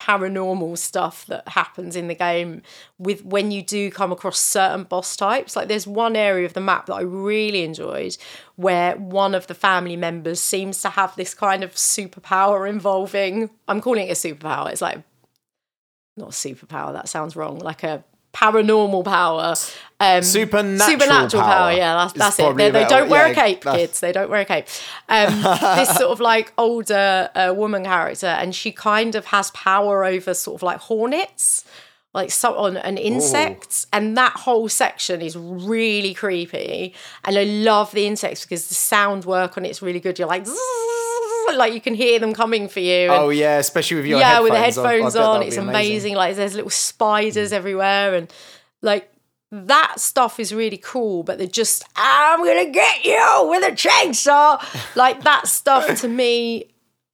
[0.00, 2.62] paranormal stuff that happens in the game
[2.98, 5.54] with when you do come across certain boss types.
[5.54, 8.16] Like there's one area of the map that I really enjoyed
[8.56, 13.80] where one of the family members seems to have this kind of superpower involving I'm
[13.80, 14.72] calling it a superpower.
[14.72, 15.02] It's like
[16.16, 17.60] not a superpower, that sounds wrong.
[17.60, 18.02] Like a
[18.34, 19.54] paranormal power.
[20.00, 21.52] Um Supernatural supernatural power.
[21.52, 22.56] power Yeah, that's that's it.
[22.56, 24.00] They, they don't wear yeah, a cape, that's- kids.
[24.00, 24.66] They don't wear a cape.
[25.08, 25.42] Um,
[25.76, 30.34] this sort of like older uh, woman character, and she kind of has power over
[30.34, 31.64] sort of like hornets,
[32.14, 36.94] like so on and insects, and that whole section is really creepy.
[37.24, 40.16] And I love the insects because the sound work on it's really good.
[40.18, 40.46] You're like.
[41.56, 43.10] Like you can hear them coming for you.
[43.10, 45.56] and- Oh yeah, especially with your yeah, headphones with the I- I headphones on, it's
[45.56, 46.14] be amazing.
[46.14, 48.32] Like there's little spiders everywhere, and
[48.82, 49.10] like
[49.50, 51.22] that stuff is really cool.
[51.22, 54.62] But they're just, I'm gonna get you with a chainsaw.
[54.96, 56.66] like that stuff to me,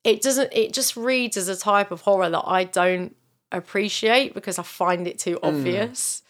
[0.02, 0.52] it doesn't.
[0.52, 3.14] It just reads as a type of horror that I don't
[3.52, 6.22] appreciate because I find it too obvious.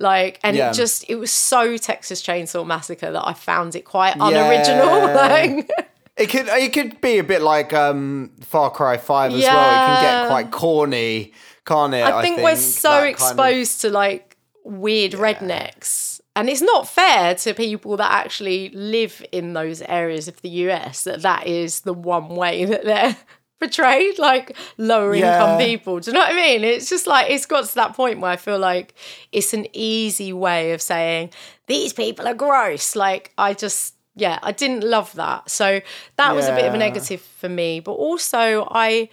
[0.00, 0.58] Like, and Mm.
[0.58, 0.70] Yeah.
[0.70, 4.86] it just, it was so Texas Chainsaw Massacre that I found it quite unoriginal.
[4.86, 5.14] Yeah.
[5.68, 5.91] like,
[6.22, 9.68] It could it could be a bit like um, Far Cry Five as well.
[9.70, 11.32] It can get quite corny,
[11.66, 12.04] can't it?
[12.04, 16.20] I think, we're so kind of- exposed to like weird rednecks.
[16.34, 21.04] And it's not fair to people that actually live in those areas of the US
[21.04, 23.16] that that is the one way that they're
[23.60, 26.00] portrayed, like lower income people.
[26.00, 26.64] Do you know what I mean?
[26.64, 28.94] It's just like, it's got to that point where I feel like
[29.30, 31.30] it's an easy way of saying,
[31.66, 32.96] these people are gross.
[32.96, 35.50] Like, I just, yeah, I didn't love that.
[35.50, 35.80] So
[36.16, 37.80] that was a bit of a negative for me.
[37.80, 39.08] But also, I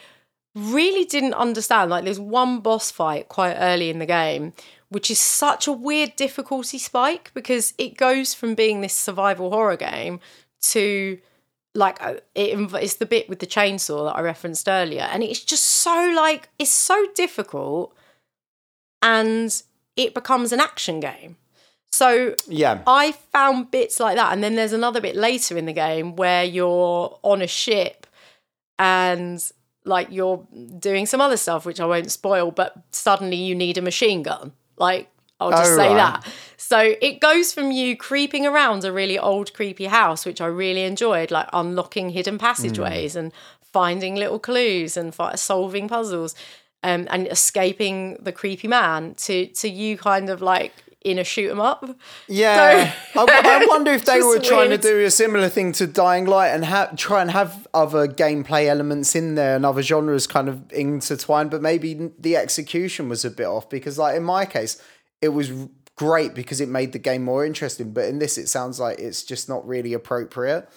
[0.55, 1.89] really didn't understand.
[1.89, 4.53] Like, there's one boss fight quite early in the game,
[4.89, 9.77] which is such a weird difficulty spike because it goes from being this survival horror
[9.77, 10.19] game
[10.61, 11.19] to
[11.75, 15.43] like uh, it, it's the bit with the chainsaw that I referenced earlier, and it's
[15.43, 17.95] just so like it's so difficult,
[19.01, 19.61] and
[19.95, 21.37] it becomes an action game.
[21.91, 24.31] So Yeah, I found bits like that.
[24.33, 28.05] And then there's another bit later in the game where you're on a ship
[28.77, 29.43] and
[29.85, 30.45] like you're
[30.79, 34.51] doing some other stuff, which I won't spoil, but suddenly you need a machine gun.
[34.77, 35.09] Like,
[35.39, 35.95] I'll just Oh, say right.
[35.97, 36.27] that.
[36.57, 40.83] So it goes from you creeping around a really old, creepy house, which I really
[40.83, 43.31] enjoyed, like unlocking hidden passageways and
[43.63, 46.35] finding little clues and fi- solving puzzles.
[46.81, 50.71] Um, and escaping the creepy man to to you kind of like
[51.05, 51.85] in a shoot 'em up.
[52.27, 52.93] yeah.
[53.15, 54.81] I, I wonder if they were trying weird.
[54.81, 58.65] to do a similar thing to Dying Light and ha- try and have other gameplay
[58.67, 63.29] elements in there and other genres kind of intertwined, but maybe the execution was a
[63.31, 64.81] bit off because, like in my case,
[65.21, 65.51] it was
[65.95, 67.91] great because it made the game more interesting.
[67.91, 70.67] But in this, it sounds like it's just not really appropriate.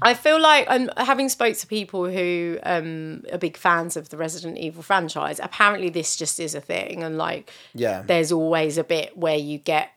[0.00, 4.16] I feel like um, having spoke to people who um, are big fans of the
[4.16, 5.38] Resident Evil franchise.
[5.42, 8.02] Apparently, this just is a thing, and like Yeah.
[8.02, 9.90] there's always a bit where you get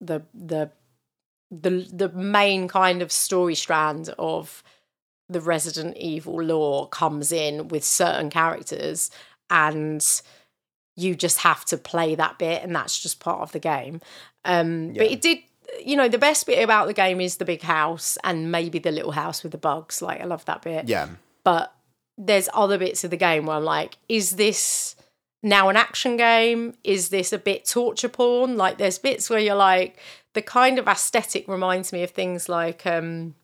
[0.00, 0.70] the the
[1.50, 4.62] the the main kind of story strand of
[5.28, 9.10] the Resident Evil lore comes in with certain characters,
[9.50, 10.02] and
[10.96, 14.00] you just have to play that bit, and that's just part of the game.
[14.44, 15.38] Um, But it did.
[15.84, 18.90] You know, the best bit about the game is the big house and maybe the
[18.90, 20.02] little house with the bugs.
[20.02, 21.08] Like, I love that bit Yeah.
[21.44, 21.74] but
[22.16, 24.96] there's other bits of the game where I'm like, is this
[25.42, 26.74] now an action game?
[26.82, 28.56] Is this a bit torture porn?
[28.56, 29.98] Like there's bits where you're like,
[30.34, 33.34] the kind of aesthetic reminds me of things like um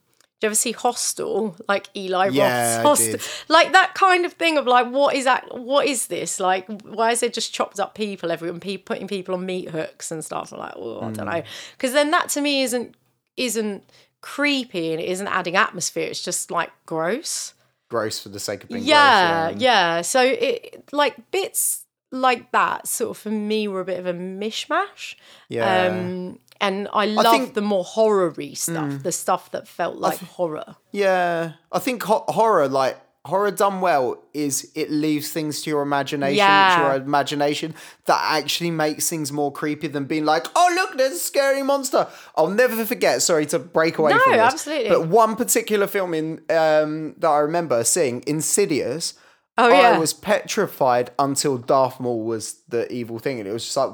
[0.45, 1.57] you ever see Hostel?
[1.69, 3.45] Like Eli Yeah, Roth's Hostel.
[3.49, 6.39] Like that kind of thing of like, what is that what is this?
[6.41, 9.71] Like why is there just chopped up people everywhere and pe- putting people on meat
[9.71, 10.53] hooks and stuff?
[10.53, 11.43] I'm like, oh, I don't know.
[11.77, 12.97] Because then that to me isn't
[13.37, 13.85] isn't
[14.21, 16.07] creepy and it isn't adding atmosphere.
[16.09, 17.55] It's just like gross
[17.91, 19.61] Gross for the sake of being yeah, gross.
[19.61, 19.97] Yeah.
[19.97, 20.01] yeah.
[20.03, 24.13] So it like bits like that sort of for me were a bit of a
[24.15, 25.17] mishmash.
[25.49, 25.89] Yeah.
[25.89, 27.55] Um, and I love think- Mm.
[27.55, 30.77] the more horror-y stuff, the stuff that felt like horror.
[30.93, 35.81] Yeah, I think ho- horror, like horror done well, is it leaves things to your
[35.81, 36.37] imagination.
[36.37, 36.83] Yeah.
[36.95, 37.75] Your imagination
[38.05, 42.07] that actually makes things more creepy than being like, "Oh, look, there's a scary monster."
[42.37, 43.23] I'll never forget.
[43.23, 44.91] Sorry to break away No, from this, absolutely.
[44.91, 49.15] But one particular film in um, that I remember seeing, Insidious.
[49.57, 53.65] Oh yeah, I was petrified until Darth Maul was the evil thing, and it was
[53.65, 53.91] just like,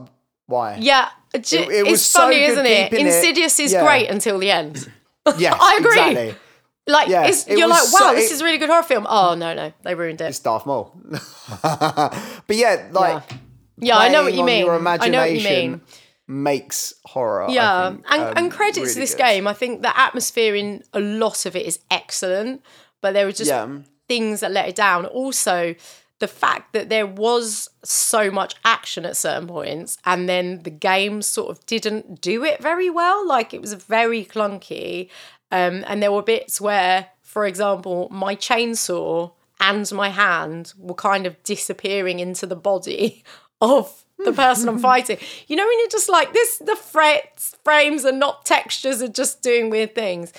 [0.51, 0.77] why?
[0.81, 1.09] yeah.
[1.33, 2.93] It- it was it's so funny, good isn't it?
[2.93, 3.85] Insidious is yeah.
[3.85, 4.91] great until the end.
[5.39, 5.91] Yeah, I agree.
[5.93, 6.35] Exactly.
[6.89, 9.07] Like, Yeah, it's, you're like, wow, so- this is a really good horror film.
[9.09, 10.25] Oh no, no, they ruined it.
[10.25, 10.93] It's Darth Maul.
[11.63, 13.23] but yeah, like.
[13.79, 14.67] Yeah, I know what you mean.
[14.67, 15.81] Your I know what you mean.
[16.27, 17.47] makes horror.
[17.49, 19.19] Yeah, think, and, um, and credit to this good.
[19.23, 19.47] game.
[19.47, 22.63] I think the atmosphere in a lot of it is excellent,
[23.01, 23.69] but there were just Yeah.
[24.09, 25.07] things that let it down.
[25.07, 25.75] Also,
[26.21, 31.21] the fact that there was so much action at certain points, and then the game
[31.23, 33.27] sort of didn't do it very well.
[33.27, 35.09] Like it was very clunky,
[35.51, 41.27] um, and there were bits where, for example, my chainsaw and my hand were kind
[41.27, 43.25] of disappearing into the body
[43.61, 45.19] of the person I'm fighting.
[45.49, 49.43] You know, when you're just like this, the frets, frames are not textures, are just
[49.43, 50.33] doing weird things.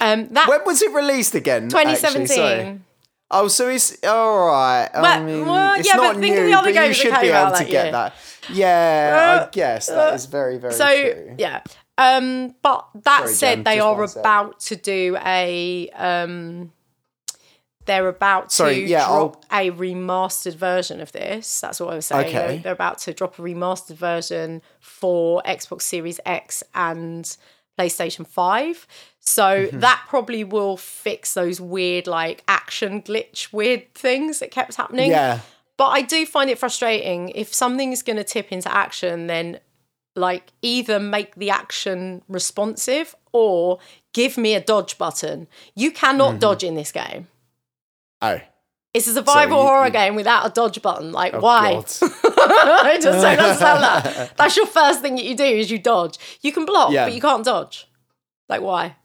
[0.00, 1.64] Um, that When was it released again?
[1.66, 1.94] actually?
[1.96, 2.84] 2017.
[3.30, 4.88] Oh, so it's all right.
[4.94, 6.96] I mean, well, it's yeah, not but think of new, the other but you games
[6.96, 7.92] that should be came out able to get year.
[7.92, 8.14] that.
[8.52, 11.34] Yeah, Uh, I guess that is very, very so true.
[11.38, 11.62] yeah.
[11.96, 14.20] Um, but that Sorry, said, Jen, they are sec.
[14.20, 16.72] about to do a um,
[17.86, 21.60] they're about Sorry, to yeah, drop a remastered version of this.
[21.60, 22.26] That's what I was saying.
[22.28, 22.32] Okay.
[22.46, 27.36] They're, they're about to drop a remastered version for Xbox Series X and
[27.78, 28.86] PlayStation 5.
[29.20, 29.80] So Mm-hmm.
[29.80, 35.10] that probably will fix those weird like action glitch weird things that kept happening.
[35.10, 35.40] Yeah.
[35.76, 39.58] But I do find it frustrating if something is going to tip into action, then
[40.14, 43.80] like either make the action responsive or
[44.12, 45.48] give me a dodge button.
[45.74, 46.38] You cannot Mm-hmm.
[46.38, 47.26] dodge in this game.
[48.22, 48.40] Oh,
[48.92, 51.10] It's a survival you- horror you- game without a dodge button.
[51.12, 51.82] Like, oh why?
[52.84, 54.36] I just don't understand that.
[54.36, 56.18] That's your first thing that you do is you dodge.
[56.42, 57.06] You can block, Yeah.
[57.06, 57.86] but you can't dodge.
[58.48, 58.96] Like, why?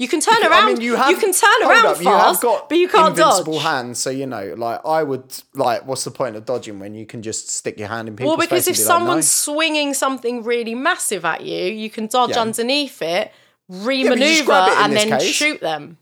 [0.00, 0.66] You can turn I around.
[0.74, 3.08] mean, you have can turn hold around up, fast, you have got but you can't
[3.18, 3.62] invincible dodge.
[3.62, 5.86] hands, so you know, like I would like.
[5.86, 8.46] What's the point of dodging when you can just stick your hand in people's Well,
[8.46, 11.90] because face if and be like, someone's "No." swinging something really massive at you, you
[11.90, 12.42] can dodge Yeah.
[12.42, 13.32] underneath it,
[13.68, 15.28] remaneuver, grab it in and this then case.
[15.34, 15.98] shoot them.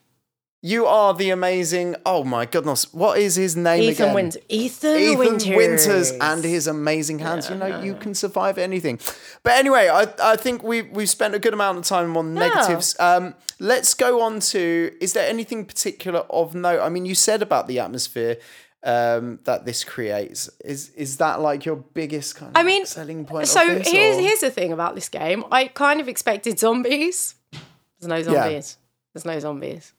[0.62, 1.96] You are the amazing.
[2.04, 4.14] Oh my goodness, what is his name Ethan again?
[4.14, 4.42] Winters.
[4.48, 5.56] Ethan, Ethan Winters.
[5.56, 7.48] Winters and his amazing hands.
[7.50, 8.98] you know, you can survive anything.
[9.42, 12.96] But anyway, I, I think we we've spent a good amount of time on negatives.
[12.98, 14.92] Um, let's go on to.
[15.00, 16.80] Is there anything particular of note?
[16.80, 18.38] I mean, you said about the atmosphere
[18.82, 20.48] um, that this creates.
[20.64, 23.46] Is is that like your biggest kind of I mean, selling point?
[23.48, 25.44] So of this, here's or- here's the thing about this game.
[25.52, 27.34] I kind of expected zombies.
[28.00, 28.78] There's no zombies.
[29.12, 29.92] There's no zombies.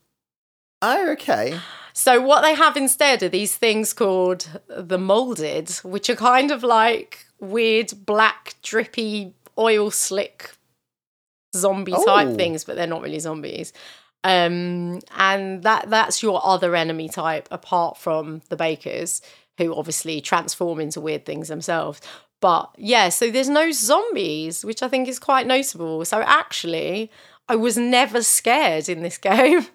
[0.82, 1.60] Oh, okay.
[1.94, 6.62] So what they have instead are these things called the molded, which are kind of
[6.64, 10.52] like weird black drippy oil slick
[11.56, 12.36] zombie type Oh.
[12.36, 13.74] things, but they're not really zombies.
[14.24, 19.22] Um, and that that's your other enemy type apart from the bakers,
[19.58, 22.02] who obviously transform into weird things themselves.
[22.42, 26.06] But yeah, so there's no zombies, which I think is quite notable.
[26.06, 27.10] So actually,
[27.50, 29.66] I was never scared in this game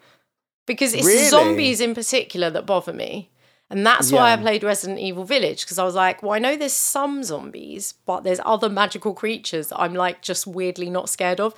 [0.66, 1.28] because it's Really?
[1.28, 3.28] zombies in particular that bother me.
[3.70, 6.56] And that's why I played Resident Evil Village because I was like, well, I know
[6.58, 11.40] there's some zombies, but there's other magical creatures that I'm like just weirdly not scared
[11.40, 11.54] of.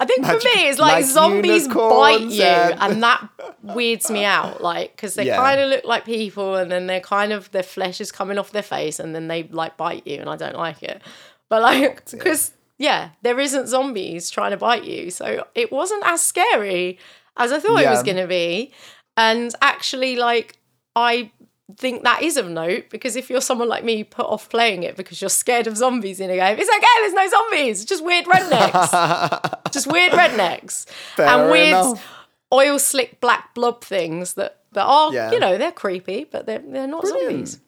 [0.00, 3.28] I think for me, it's like, like zombies bite you, and- and that
[3.62, 4.62] weirds me out.
[4.62, 5.36] Like, because they Yeah.
[5.36, 8.50] kind of look like people, and then they're kind of their flesh is coming off
[8.50, 11.02] their face, and then they like bite you, and I don't like it.
[11.50, 16.22] But like, because yeah, there isn't zombies trying to bite you, so it wasn't as
[16.22, 16.98] scary
[17.38, 18.72] as I thought it was going to be.
[19.16, 20.58] And actually, like,
[20.94, 21.30] I
[21.76, 24.82] think that is of note because if you're someone like me, you put off playing
[24.84, 26.86] it because you're scared of zombies in a game, it's okay.
[27.00, 27.84] There's no zombies.
[27.84, 29.60] Just weird rednecks.
[29.72, 32.06] just weird rednecks Fair and weird enough.
[32.52, 35.30] oil slick black blob things that that are Yeah.
[35.32, 37.58] you know they're creepy, but they're they're not zombies.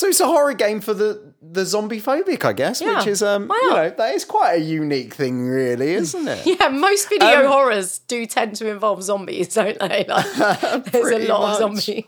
[0.00, 2.96] So it's a horror game for the the zombie phobic, I guess, Yeah.
[2.98, 6.46] which is um, Why you know, that is quite a unique thing, really, isn't it?
[6.46, 10.04] Yeah, most video Um, horrors do tend to involve zombies, don't they?
[10.08, 11.84] Like, there's a lot of much.
[11.84, 12.04] zombies.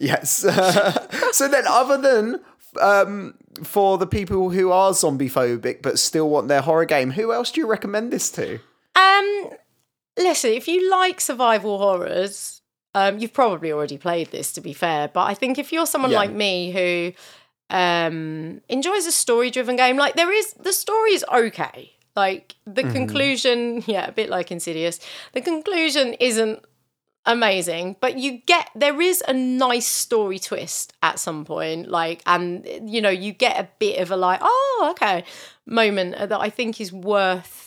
[0.00, 0.30] Yes.
[1.32, 2.40] so then, other than
[2.80, 7.32] um, for the people who are zombie phobic but still want their horror game, who
[7.32, 8.58] else do you recommend this to?
[8.96, 9.50] Um,
[10.18, 12.55] listen, if you like survival horrors,
[12.96, 14.52] um, you've probably already played this.
[14.52, 16.18] To be fair, but I think if you're someone Yeah.
[16.22, 17.12] like me who
[17.70, 19.96] um, enjoys a story driven game.
[19.96, 21.92] Like there is the story is okay.
[22.14, 25.00] Like the conclusion, yeah, a bit like Insidious.
[25.32, 26.64] The conclusion isn't
[27.26, 31.88] amazing, but you get there is a nice story twist at some point.
[31.90, 35.24] Like, and you know, you get a bit of a like, oh, okay,
[35.66, 37.65] moment that I think is worth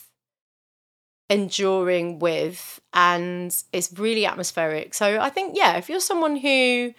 [1.29, 4.93] enduring with, and it's really atmospheric.
[4.93, 6.93] So I think, yeah, if you're someone who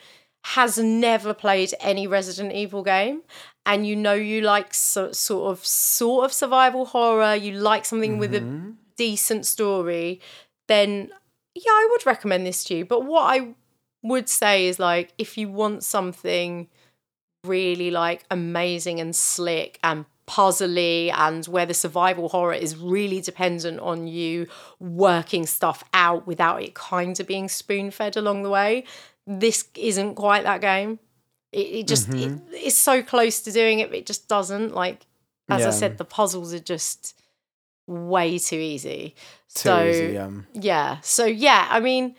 [0.44, 3.22] has never played any Resident Evil game
[3.66, 8.18] and you know you like so, sort of sort of survival horror, you like something
[8.18, 8.70] with a mm-hmm.
[8.96, 10.20] decent story,
[10.68, 11.10] then
[11.54, 12.84] yeah, I would recommend this to you.
[12.84, 13.54] But what I
[14.02, 16.68] would say is like if you want something
[17.44, 23.80] really like amazing and slick and puzzly and where the survival horror is really dependent
[23.80, 24.46] on you
[24.78, 28.84] working stuff out without it kind of being spoon fed along the way,
[29.26, 30.98] this isn't quite that game.
[31.52, 34.72] It, it just it, it's so close to doing it, but it just doesn't.
[34.74, 35.06] Like
[35.48, 35.68] as Yeah.
[35.68, 37.20] I said, the puzzles are just
[37.88, 39.14] way too easy.
[39.54, 40.46] Too so easy, um.
[40.54, 42.14] yeah, so yeah, I mean,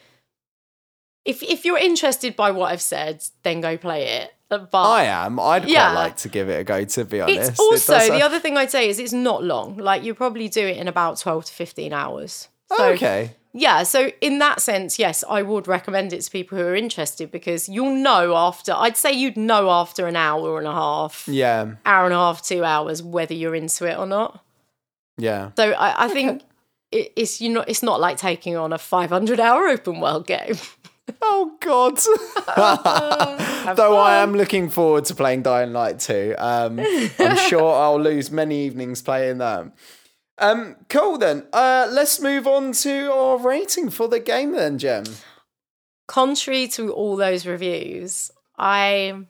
[1.23, 4.33] if if you're interested by what I've said, then go play it.
[4.57, 5.39] But I am.
[5.39, 6.83] I'd quite like to give it a go.
[6.83, 9.77] To be honest, it's also does the other thing I'd say is it's not long.
[9.77, 12.49] Like you probably do it in about twelve to fifteen hours.
[12.69, 13.35] So, oh, okay.
[13.53, 17.31] Yeah, so in that sense, yes, I would recommend it to people who are interested
[17.31, 18.71] because you'll know after.
[18.73, 21.73] I'd say you'd know after an hour and a half, Yeah.
[21.85, 24.41] hour and a half, two hours, whether you're into it or not.
[25.17, 25.51] Yeah.
[25.57, 26.43] So I, I think
[26.93, 30.55] it, it's you know it's not like taking on a 500 hour open world game.
[31.21, 31.97] Oh God.
[33.77, 36.35] Though I am looking forward to playing Dying Light 2.
[36.37, 36.79] Um,
[37.19, 39.71] I'm sure I'll lose many evenings playing that.
[40.37, 41.45] Um, cool then.
[41.53, 45.03] Uh, let's move on to our rating for the game then, Jem.
[46.07, 49.25] Contrary to all those reviews, I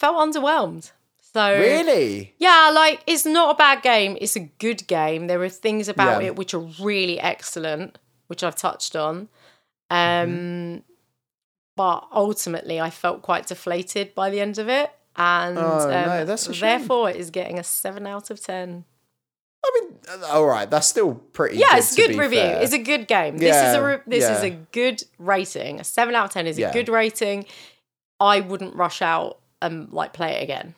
[0.00, 0.90] felt underwhelmed.
[1.32, 2.34] So Really?
[2.38, 4.16] Yeah, like it's not a bad game.
[4.20, 5.26] It's a good game.
[5.26, 6.28] There are things about Yeah.
[6.28, 9.28] it which are really excellent, which I've touched on.
[9.90, 9.96] Um,
[10.30, 10.78] Mm-hmm.
[11.76, 16.24] but ultimately, I felt quite deflated by the end of it, and Oh, um, no,
[16.24, 18.84] therefore it is getting a seven out of ten.
[19.66, 20.68] I mean, uh, all right.
[20.70, 22.38] That's still pretty Yeah, good, it's good review.
[22.38, 22.62] fair.
[22.62, 23.38] It's a good game.
[23.38, 25.80] This is a re- this is a good rating.
[25.80, 26.68] A seven out of ten is Yeah.
[26.68, 27.46] a good rating.
[28.20, 30.74] I wouldn't rush out and like play it again.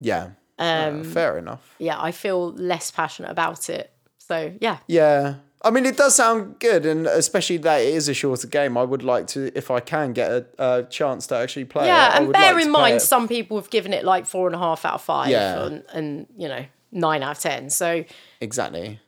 [0.00, 0.30] yeah.
[0.58, 1.74] Um, Uh, fair enough.
[1.78, 3.90] yeah, I feel less passionate about it.
[4.18, 5.36] So yeah, Yeah.
[5.64, 8.76] I mean, it does sound good, and especially that it is a shorter game.
[8.76, 11.88] I would like to, if I can, get a, a chance to actually play it.
[11.88, 13.00] Yeah, I and bear like in mind, it.
[13.00, 15.64] some people have given it like four and a half out of five, Yeah.
[15.64, 17.70] and, and you know nine out of ten.
[17.70, 18.04] So
[18.40, 19.00] Exactly.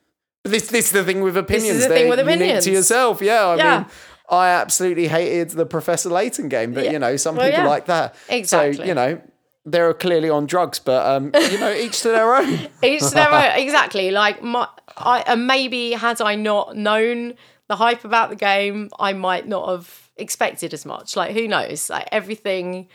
[0.42, 1.82] But this this is the thing with opinions.
[1.82, 2.64] the They're thing with opinions.
[2.64, 3.20] to yourself.
[3.20, 3.44] Yeah.
[3.46, 3.78] I Yeah.
[3.80, 3.86] mean,
[4.30, 6.92] I absolutely hated the Professor Layton game, but Yeah.
[6.92, 7.68] you know, some Well, people yeah.
[7.68, 8.14] like that.
[8.46, 9.20] So you know,
[9.66, 12.68] they're clearly on drugs, but um, you know, each to their own.
[12.82, 14.68] it's never exactly like my.
[14.96, 17.34] I and maybe had I not known
[17.68, 21.16] the hype about the game, I might not have expected as much.
[21.16, 21.90] Like who knows?
[21.90, 22.88] Like everything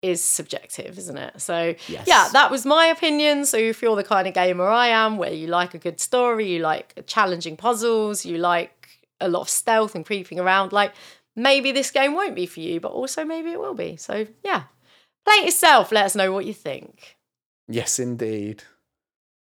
[0.00, 1.40] is subjective, isn't it?
[1.40, 2.06] So Yes.
[2.06, 3.44] yeah, that was my opinion.
[3.44, 6.48] So if you're the kind of gamer I am, where you like a good story,
[6.48, 8.88] you like challenging puzzles, you like
[9.20, 10.92] a lot of stealth and creeping around, like
[11.36, 13.96] maybe this game won't be for you, but also maybe it will be.
[13.96, 14.64] So yeah,
[15.28, 15.92] play it yourself.
[15.92, 17.16] Let us know what you think.
[17.68, 18.62] Yes, indeed.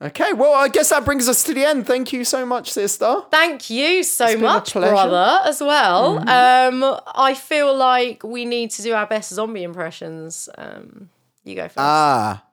[0.01, 1.87] Okay, well, I guess that brings us to the end.
[1.87, 3.21] Thank you so much, sister.
[3.31, 6.17] Thank you so much, brother, as well.
[6.29, 10.49] Um, I feel like we need to do our best zombie impressions.
[10.57, 11.09] Um,
[11.45, 11.77] you go first.
[11.79, 12.43] Ah.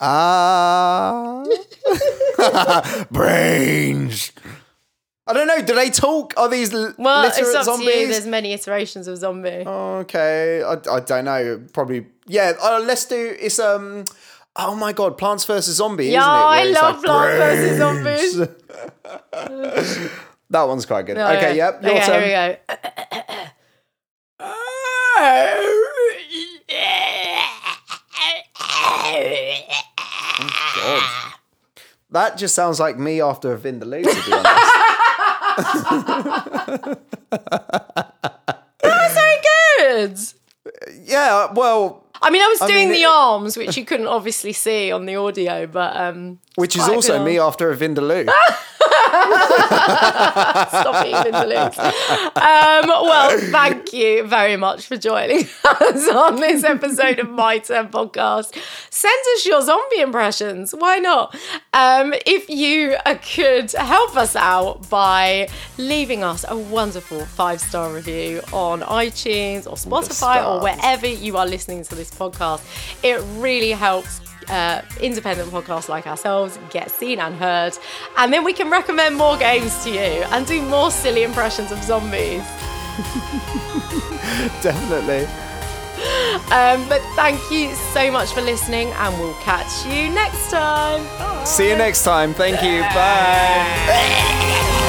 [0.00, 1.44] Ah.
[3.10, 4.30] Brains.
[5.28, 5.60] I don't know.
[5.60, 6.32] Do they talk?
[6.38, 7.92] Are these l- well, it's up zombies?
[7.92, 8.08] to you.
[8.08, 9.64] There's many iterations of zombie.
[9.66, 11.62] Okay, I, I don't know.
[11.74, 12.54] Probably, yeah.
[12.60, 13.36] Uh, let's do.
[13.38, 14.04] It's um.
[14.56, 16.10] Oh my god, Plants vs Zombies.
[16.12, 16.20] Yeah,
[16.62, 16.78] isn't it?
[16.78, 17.78] I Where love Plants vs.
[17.78, 18.36] Zombies.
[20.50, 21.18] that one's quite good.
[21.18, 21.82] okay, yep.
[21.82, 22.22] Your okay, turn.
[22.24, 23.44] here we go.
[30.74, 31.32] God.
[32.10, 34.72] That just sounds like me after a Vindaloo, to be honest.
[38.82, 39.36] Very
[39.78, 40.18] good.
[41.04, 44.52] yeah, well, I mean, I was doing mean, the it- arms, which you couldn't obviously
[44.52, 48.26] see on the audio, but um, which is also me after a Vindaloo.
[50.68, 51.78] Stop eating vindaloos.
[52.36, 57.88] Um, well, thank you very much for joining us on this episode of My Turn
[57.88, 58.56] Podcast.
[58.90, 60.74] Send us your zombie impressions.
[60.76, 61.34] Why not?
[61.72, 67.92] Um, if you uh, could help us out by leaving us a wonderful five star
[67.92, 72.62] review on iTunes or Spotify or wherever you are listening to this podcast,
[73.02, 74.20] it really helps
[74.50, 77.76] uh, independent podcasts like ourselves get seen and heard.
[78.16, 81.82] And then we can recommend more games to you and do more silly impressions of
[81.82, 82.42] zombies.
[84.62, 85.26] Definitely.
[86.52, 91.04] Um, but thank you so much for listening, and we'll catch you next time.
[91.44, 92.34] See you next time.
[92.34, 92.82] Thank you.
[92.82, 94.74] Bye.